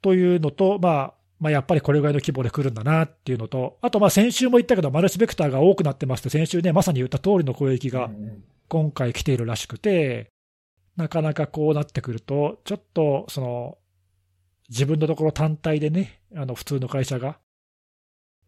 [0.01, 8.11] というのと、まあ、まあ、やっぱりこれぐらいの規模で来るんだなっていうのと、あとまあ先週も言ったけど、マルチベクターが多くなってますって、先週ね、まさに言った通りの攻撃が
[8.68, 10.31] 今回来ているらしくて、
[10.97, 13.79] なかなかこうなってくると、ちょっとその
[14.68, 17.39] 自分のところ単体でね、あの普通の会社が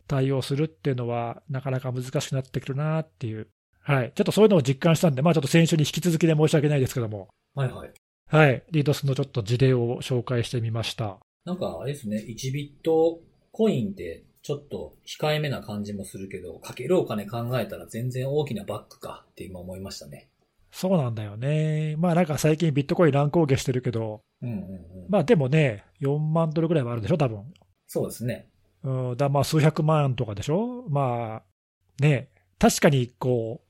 [0.09, 3.49] 対応するっていうのは、なかなか難しくなってくるなっていう、
[3.83, 7.93] はい、ちょっとそういうのを実感したんで、まあ、ちょっと先週に引き続きで申し訳ないですけども、はいはい。
[8.27, 11.19] はい、リードスのちょっと事例を紹介してみました。
[11.45, 13.21] なんかあれですね、1ビット
[13.51, 20.29] コインってちょっと控えめな感じもするけど、かけるお金考えたら全然大きなバックかって今思いましたね。
[20.73, 21.97] そうなんだよね。
[21.99, 24.81] まあなんか最近ビットコイン乱高下してるけど、うんうんうん。
[25.09, 27.53] まあでもね、4万ドルぐらいはあるでしょ、多分。
[27.87, 28.49] そうですね。
[28.83, 32.29] うん、だまあ数百万とかでしょ、まあね、
[32.59, 33.70] 確かにこう、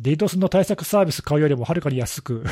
[0.00, 2.44] DDoS の対策サービス買うよりもはるかに安く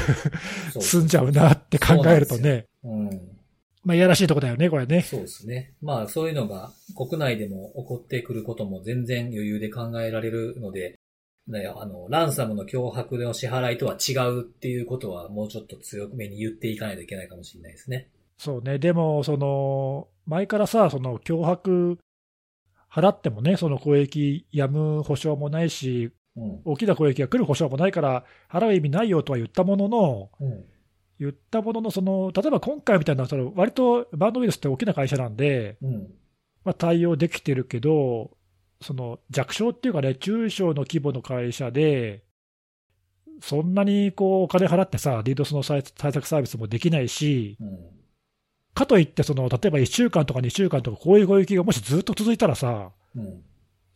[0.81, 3.11] 済んじゃうなって考えるとね、うん。
[3.85, 5.03] まあいやらしいとこだよね、これね。
[5.03, 5.75] そうですね。
[5.83, 10.99] まあそういうのが国内でも起こってくることも全然余裕で考えられるので、
[11.49, 18.09] ね、あの、ランサムの脅迫の支払いとは違うっていうことはもうちょっと強めに言っていかないといけないかもしれないですね。
[18.39, 21.99] そうね、でも、その前からさ、その脅迫
[22.91, 26.13] 払ってもね、その攻撃やむ保証もないし、うん。
[26.35, 30.65] 大きな攻撃が来る保証もないから、払う意味ないよとは言ったものの、うん。
[31.21, 36.09] 言ったものの、その例えば今回みたいな、その割とバンドウイルスって大きな会社なんで、うん。
[36.65, 38.31] まあ、対応できてるけど、
[38.81, 42.25] その弱小っていうかね、中小の規模の会社で、
[43.41, 47.79] そんなにこうお金払ってさ、DDoS の対策サービスもできないし、うん。
[48.75, 53.43] かといってその、例えば1週間とか2週間とか、こういう攻撃がもしずっと続いたらさ、うん。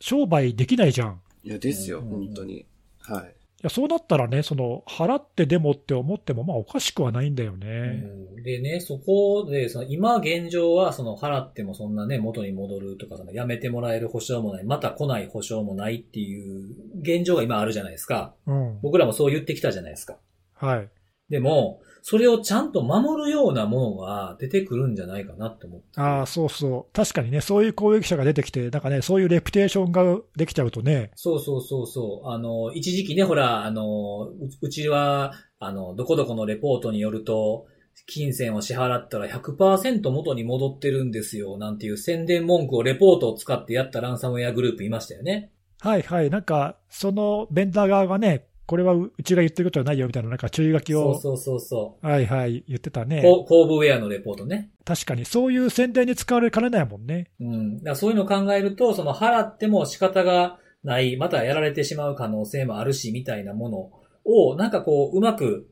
[0.00, 1.20] 商売できないじゃん。
[1.46, 2.66] いや、ですよ、うん本当に。
[3.00, 3.24] はい。
[3.24, 3.28] い
[3.62, 7.66] やそうなったらね、その払ってでもって思っても、まあおかしくはないんだようね。
[7.66, 18.34] んでね、そこで、その今現状は、その払ってもそんなね、元に戻るとか、そのやめてもらえる保証もない、また来ない保証もないっていう現状が今あるじゃないですか。
[18.46, 18.80] うん。
[18.82, 20.18] 僕らもそう言ってきたじゃないですか。
[20.54, 20.88] はい。
[21.30, 26.00] でも、それをちゃんと守るようなものが出てくるんじゃないかなって思って。
[26.00, 26.94] ああ、そうそう。
[26.94, 32.28] 確かにね、そういう攻撃者が出てきて、なんかね、そういうレピュテーションができちゃうとね、そうそうそうそう。
[32.28, 37.66] あの、一時期ね、ほら、あの、ううちは、あの、どこどこのレポートによると、
[38.06, 45.50] 金銭を支払ったら100%元に戻ってるんですよ、なんていう宣伝文句をレポートを使ってやったランサムウェアグループいましたよね。
[45.80, 53.06] はいはい、なんか、そのベンダー側がね、これはううちが言ってることはないよみたいな、なんか注意書きを、そうそうそうそはいはい、言ってたう。
[53.06, 53.22] ね。
[53.22, 54.70] ココーブウェアのレポートね。
[54.84, 57.30] 確かに、そういう宣伝に使われかねないもんね。
[57.40, 57.82] うん。
[57.82, 63.90] だそういうのを考えると、その払っても仕方がない、またやられてしまう可能性もあるし、みたいなもの
[64.24, 65.68] を、なんかこう、うまく、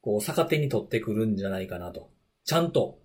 [0.00, 2.10] こう、逆手に取ってくるんじゃないかなと。
[2.44, 2.98] ちゃんと、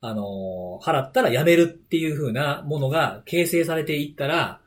[0.00, 4.60] あのー払ったらやめるっていう風なものが形成されていったら、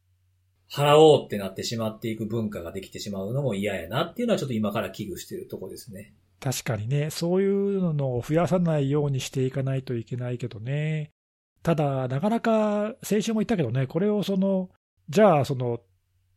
[0.71, 6.13] 払おうってなってしまっていく文化ができてしまうのも嫌やなっていうのはちょっと今から危惧してるとこですね。
[6.39, 11.11] 確かにね、そういうのを増やさないようにしていかないといけないけどね。
[11.63, 14.69] ただ、なかなか、先週も言ったけどね、これをその、
[15.09, 15.79] じゃあ、その、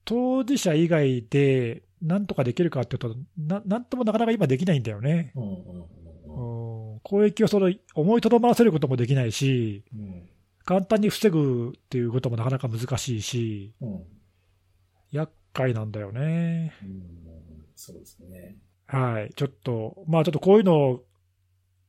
[0.04, 5.32] 当事者以外でなんとかできるかっていうと、ななんともなかなか今できないんだよね。
[5.36, 10.28] うんうんうん、攻撃をその思いとどまらせることもできないし、うんうん。
[10.64, 14.02] 簡単に防ぐっていうこともなかなか難しいし、うん。
[15.12, 16.72] うん厄介なんだよね。
[16.82, 17.20] うん
[17.74, 18.56] そうですね。
[18.86, 19.32] はい。
[19.34, 21.04] ちょっと、まあちょっとこういうのを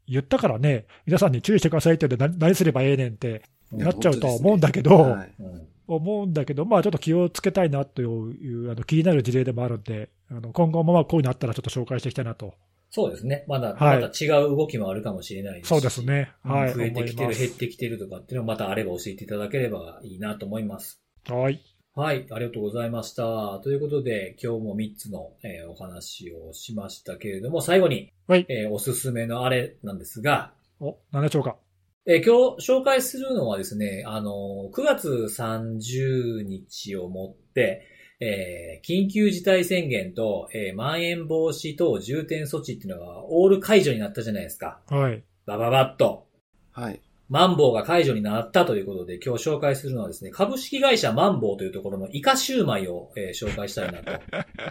[0.07, 5.33] 言ったからね、皆さんに注意してくださいって言って何何すればええねんってなっちゃうとは思うんだけど、はい。
[5.39, 12.53] うん思うんだけど、まあちょっと気をつけたいなというあの気になる事例でもあるんで、あの今後もまあこういうのあったらちょっと紹介していきたいなと。
[12.89, 13.43] そうですね。
[13.47, 16.31] まだ、はいまた違う動きもあるかもしれないですしそうですね。
[16.43, 16.73] はい。
[16.73, 21.01] 増えてきてる、減ってきてるとかっていうのもまたあれば教えていただければいいなと思います。
[21.27, 21.61] ますはい。
[21.93, 23.59] はい、ありがとうございました。
[23.63, 28.45] ということで、今日も3つの、えーお話をしましたけれども、最後に、はい。
[28.47, 31.57] えーおすすめのあれなんですが、お、何でしょうか？
[32.05, 37.85] えー今日紹介するのはですね、あのー、9月30日をもって、
[38.21, 44.79] えー緊急事態宣言と、えーまん延防止等重点措置っていうのがオール解除になったじゃないですか。
[44.87, 45.21] はい。
[45.45, 46.25] バババッと。
[46.71, 47.01] はい。
[47.31, 54.11] マンボウが解除になったということで、今日紹介するのはですね、株式会社マンボウというところのイカシューマイを、えー紹介したいなと。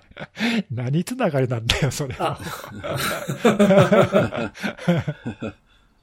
[0.70, 2.38] 何つながりなんだよ、それは。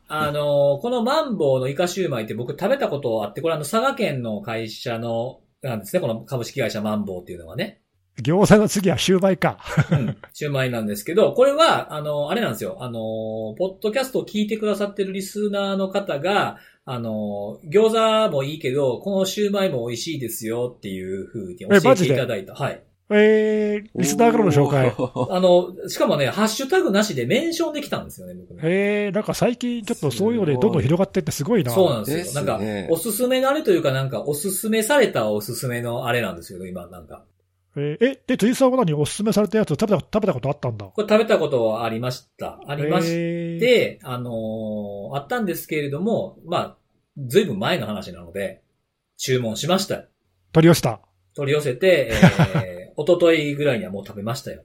[0.07, 7.81] あ のーこのマンボウのイカシューマイって僕食べたことあって、これあの佐賀県の会社の、なんですね、この株式会社マンボウっていうのはね。
[8.21, 9.57] 餃子の次はシューマイか。
[9.91, 10.17] うん。
[10.33, 12.77] シューマイなんですけど、これは、あの、あれなんですよ。
[12.81, 22.53] あの、ポッドキャストを聞いてくださってるリスナーの方が、あの、餃子もいいけど、このシューマイも美味しいですよっていう風に教えていただいた。
[22.53, 22.81] はい。
[23.09, 24.93] えー、リスナーからの紹介。
[24.97, 28.59] あの、しかもね、ハッシュタグなしでメンションできたんですよね、僕ね。
[28.63, 31.71] えー、なんか最近ちょっとそういうのでどんどん広がってってすごいな。
[31.71, 32.17] そうなんですよ。
[32.17, 37.23] ですなんかね、おすすめのあれというか、なんか、おすすめされたおすすめのあれなんですよ、今、なんか。
[37.77, 38.93] えーえ、で、辻さんは何？
[38.93, 40.85] おすすめされたやつ食べた、食べたことあったんだ。
[40.87, 42.59] これ食べたことはありました。
[42.67, 46.77] ありましえーて、あのーあったんですけれども、まあ、
[47.27, 48.61] ずいぶん前の話なので、
[49.17, 50.03] 注文しました。
[50.51, 50.99] 取り寄せた。
[51.35, 52.11] 取り寄せて、
[52.55, 54.63] えー、一昨日ぐらいにはもう食べましたよ。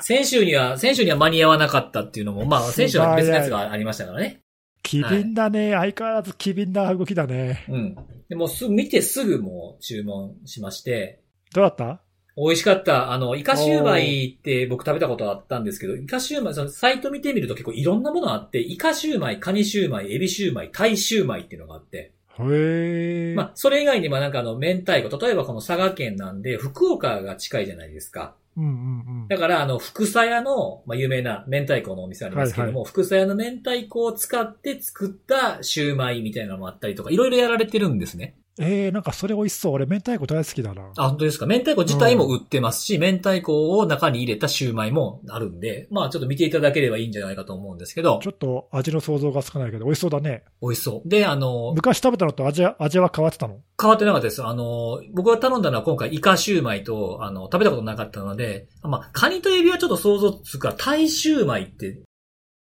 [0.00, 4.40] 先週には、先週には間に合わなかったっていうのも、まあ、先週は別のやつがありましたからね。
[4.84, 5.72] 機敏だね。
[5.72, 7.64] 相変わらず機敏な動きだね。
[7.68, 7.96] うん。
[8.28, 11.20] でもす、見てすぐもう注文しまして、
[11.54, 12.00] どうだった？
[12.36, 13.12] 美味しかった。
[13.12, 23.34] あの、イカシューマイって僕食べたことあったんですけど、イカシューマイ、そのサイト見てみると結構いろんなものあって、イカシューマイ、カニシューマイ、エビシューマイ、タイシューマイっていうのがあって、へえ。
[23.34, 28.34] まあ、それ以外にもなんかあの、明太子、例えばこの佐賀県なんで、福岡が近いじゃないですか。
[28.56, 29.28] うんうんうん。
[29.28, 38.34] だから、あの、福佐屋の、まあ、有名な明太子のお店ありますけども、福佐屋の明太子を使って作ったシューマイみたいなのもあったりとか、いろいろやられてるんですね。
[38.58, 39.72] えー、なんかそれ美味しそう。
[39.72, 40.82] 俺、明太子大好きだな。
[40.98, 41.46] あ、本当ですか？
[41.46, 50.44] 明太子自体も売ってますし、明太子を中に入れたシューマイもあるんで、まあちょっと見ていただければいいんじゃないかと思うんですけどち、ょっと味の想像がつかないけど、美味しそうだね。
[50.60, 51.08] 美味しそう。
[51.08, 53.60] で、あの、昔食べたのと味は味は変わってたの？
[53.80, 54.44] 変わってなかったです。
[54.44, 62.02] あの、僕が頼んだのは今回イカシューマイと、あの、食べたことなかったので、まあ、カニとエビはちょっと想像つくから、タイシューマイって、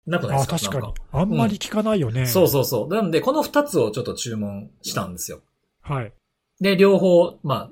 [0.05, 0.79] なくないあですか？
[0.79, 0.93] 確かに。
[1.11, 2.25] あんまり聞かないよね。
[2.25, 2.87] そうそうそう。
[2.87, 5.41] なので、この二つをちょっと注文したんですよ。
[5.83, 6.13] はい。
[6.59, 7.71] で、両方、まあ、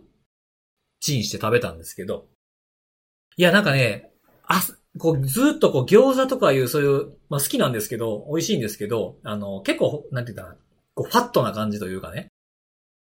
[0.99, 2.27] チンして食べたんですけど。
[3.37, 4.11] いや、なんかね、
[4.45, 4.61] あ、
[4.97, 10.57] こう、ずっとこう、餃子とかいう、そういう、まあ好きなんですけど、美味しいんですけど、あの、結構、なんて言ったら、
[10.93, 12.27] こう、ファットな感じというかね。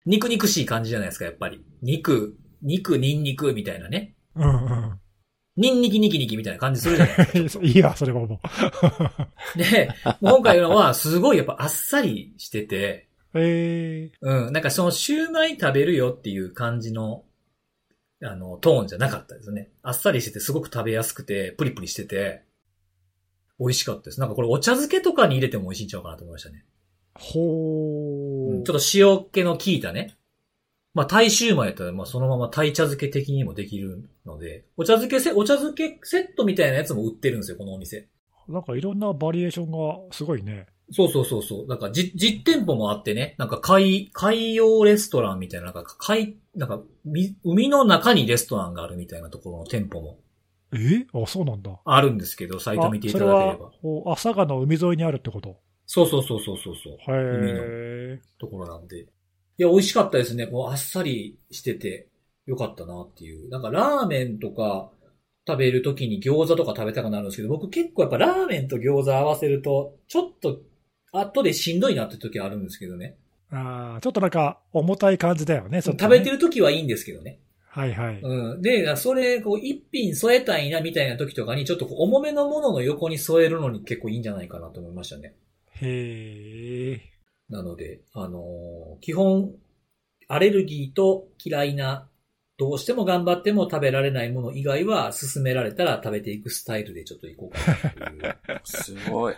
[0.07, 1.65] 肉肉しい感じじゃないですか、やっぱり。
[1.83, 4.15] 肉、肉、ニンニクみたいなね。
[4.35, 5.01] うんうん。
[5.57, 7.65] ニンニキニキニキみたいな感じするじゃないですか。
[7.67, 8.41] いいわ、それはも
[9.55, 9.59] う。
[9.59, 9.91] で、
[10.21, 13.09] 今回のは、すごいやっぱあっさりしてて、
[13.39, 17.25] えうん、なんかそのシューマイ食べるよっていう感じの、
[18.23, 19.71] あの、トーンじゃなかったですね。
[19.83, 22.43] あっさりしててすごく食べやすくて、プリプリしてて、
[23.59, 24.21] 美味しかったです。
[24.21, 26.65] なんかこれお茶漬けとかに入れても美味しいんちゃうかなと思いましたね。
[27.17, 28.57] ー、ほー。
[28.59, 30.17] うんちょっと塩気の効いたね。
[30.97, 38.09] まあ、タイシューマイやったら、まあ、そのままタイ茶漬け的にもできるので、お茶漬けセ、お茶漬けセットみたいなやつも売ってるんですよ、このお店。
[38.49, 40.67] なんかいろんなバリエーションがすごいね。
[40.93, 41.67] そうそうそうそう。
[41.67, 50.19] なんか、じ、実店舗もあってね、なんか海、海洋レストランみたいな、なんか海、なんか、み海の中にレストランがあるみたいなところの店舗も
[50.73, 51.07] え？
[51.13, 51.79] あ、そうなんだ。
[51.85, 53.73] あるんですけど、サイト見ていただけれあそれはば。
[53.83, 55.57] こう、朝霞の海沿いにあるってこと？
[55.87, 56.97] そうそうそうそうそうそう。
[57.09, 59.01] 海のへところなんで。
[59.01, 59.07] い
[59.59, 60.47] や、美味しかったですね。
[60.47, 62.09] こう、あっさりしてて、
[62.47, 63.49] よかったなっていう。
[63.49, 64.91] なんか、ラーメンとか
[65.49, 70.61] 食べるときに餃子とか食べたくなるんですけど、僕結構やっぱラーメンと餃子合わせると、ちょっと、
[71.21, 73.17] 後でしんどいなって時あるんですけどね。
[73.53, 75.83] ーあーちょっとなんか重たい感じだよね。
[75.83, 77.39] ちょっと食ねべてる時はいいんですけどね。
[77.77, 78.21] はいはい。
[78.23, 78.63] うん。
[78.63, 85.35] で、それ、こう、一品添えたいなみたいな時とかに、ちょっとこう重めのものの横に添えるのに結構いいんじゃないかなと思いましたね。
[85.83, 87.01] へえ。
[87.51, 89.55] なので、あのー基本、
[90.27, 92.09] アレルギーと嫌いな、
[92.57, 98.39] どうしても頑張っても食べられないもの以外は、勧められたら食べていくスタイルでちょっといこうかなという。
[98.65, 99.35] すごい。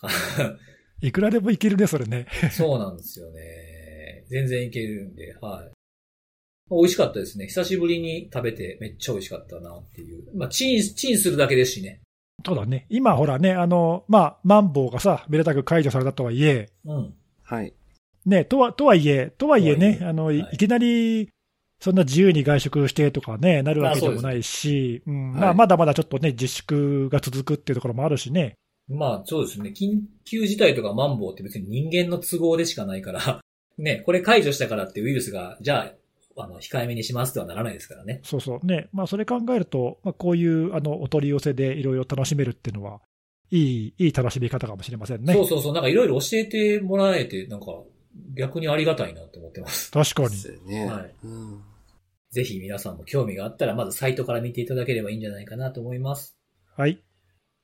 [1.02, 2.26] いくらでもいけるね、それね。
[2.52, 4.24] そうなんですよね。
[4.30, 5.72] 全然いけるんで、はい。
[6.70, 7.46] 美味しかったですね。
[7.46, 10.24] 久しぶりに食べてめっちゃ美味しかったなっていう。
[10.34, 12.00] まあ、チン、チンするだけですしね。
[12.44, 17.14] ただね、今ほらね、あの、まあ、マンボウがさ、めでたく解除されたとはいえ、うん。
[17.42, 17.74] はい。
[18.24, 21.28] ね、とは、とはいえ、とはいえね、あの、はいいいきなり、
[21.80, 28.54] そんな自由に外食してとかね、なるわけでもないし、うん、まあ、はいまだまだちょっとね、自粛が続くっていうところもあるしね。
[28.92, 29.72] まあ、そうですね。
[29.76, 33.40] 緊急事態とかマンボウって別に人間の都合でしかないから、
[33.78, 35.92] ね、これ解除したからってウイルスが、じゃ
[36.36, 38.20] あ、あの、控えめにしますとはならないですからね。
[38.22, 38.66] そうそう。
[38.66, 43.00] ね、まあ、それ考えると、まあ、こういう、あの、お取り寄せでいろいろ楽しめるっていうのは、
[43.50, 45.34] いい、いい楽しみ方かもしれませんね。
[45.34, 45.72] そうそうそう。
[45.74, 47.66] なんかいろいろ教えてもらえて、なんか、
[48.34, 49.90] 逆にありがたいなと思ってます。
[49.90, 50.30] 確かに。
[50.30, 50.86] ですね。
[50.86, 51.62] はいうん。
[52.30, 56.38] ぜひ皆さんも興味があったら、まずサイトから見ていただければいいんじゃないかなと思います。
[56.76, 57.02] はい。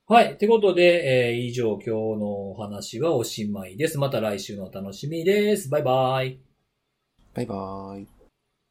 [0.09, 0.33] はい。
[0.33, 3.99] ってことで、えー以上今日のお話はおしまいです。
[3.99, 5.69] また来週のお楽しみです。
[5.69, 6.39] バイバイ。
[7.35, 8.18] バイバイ。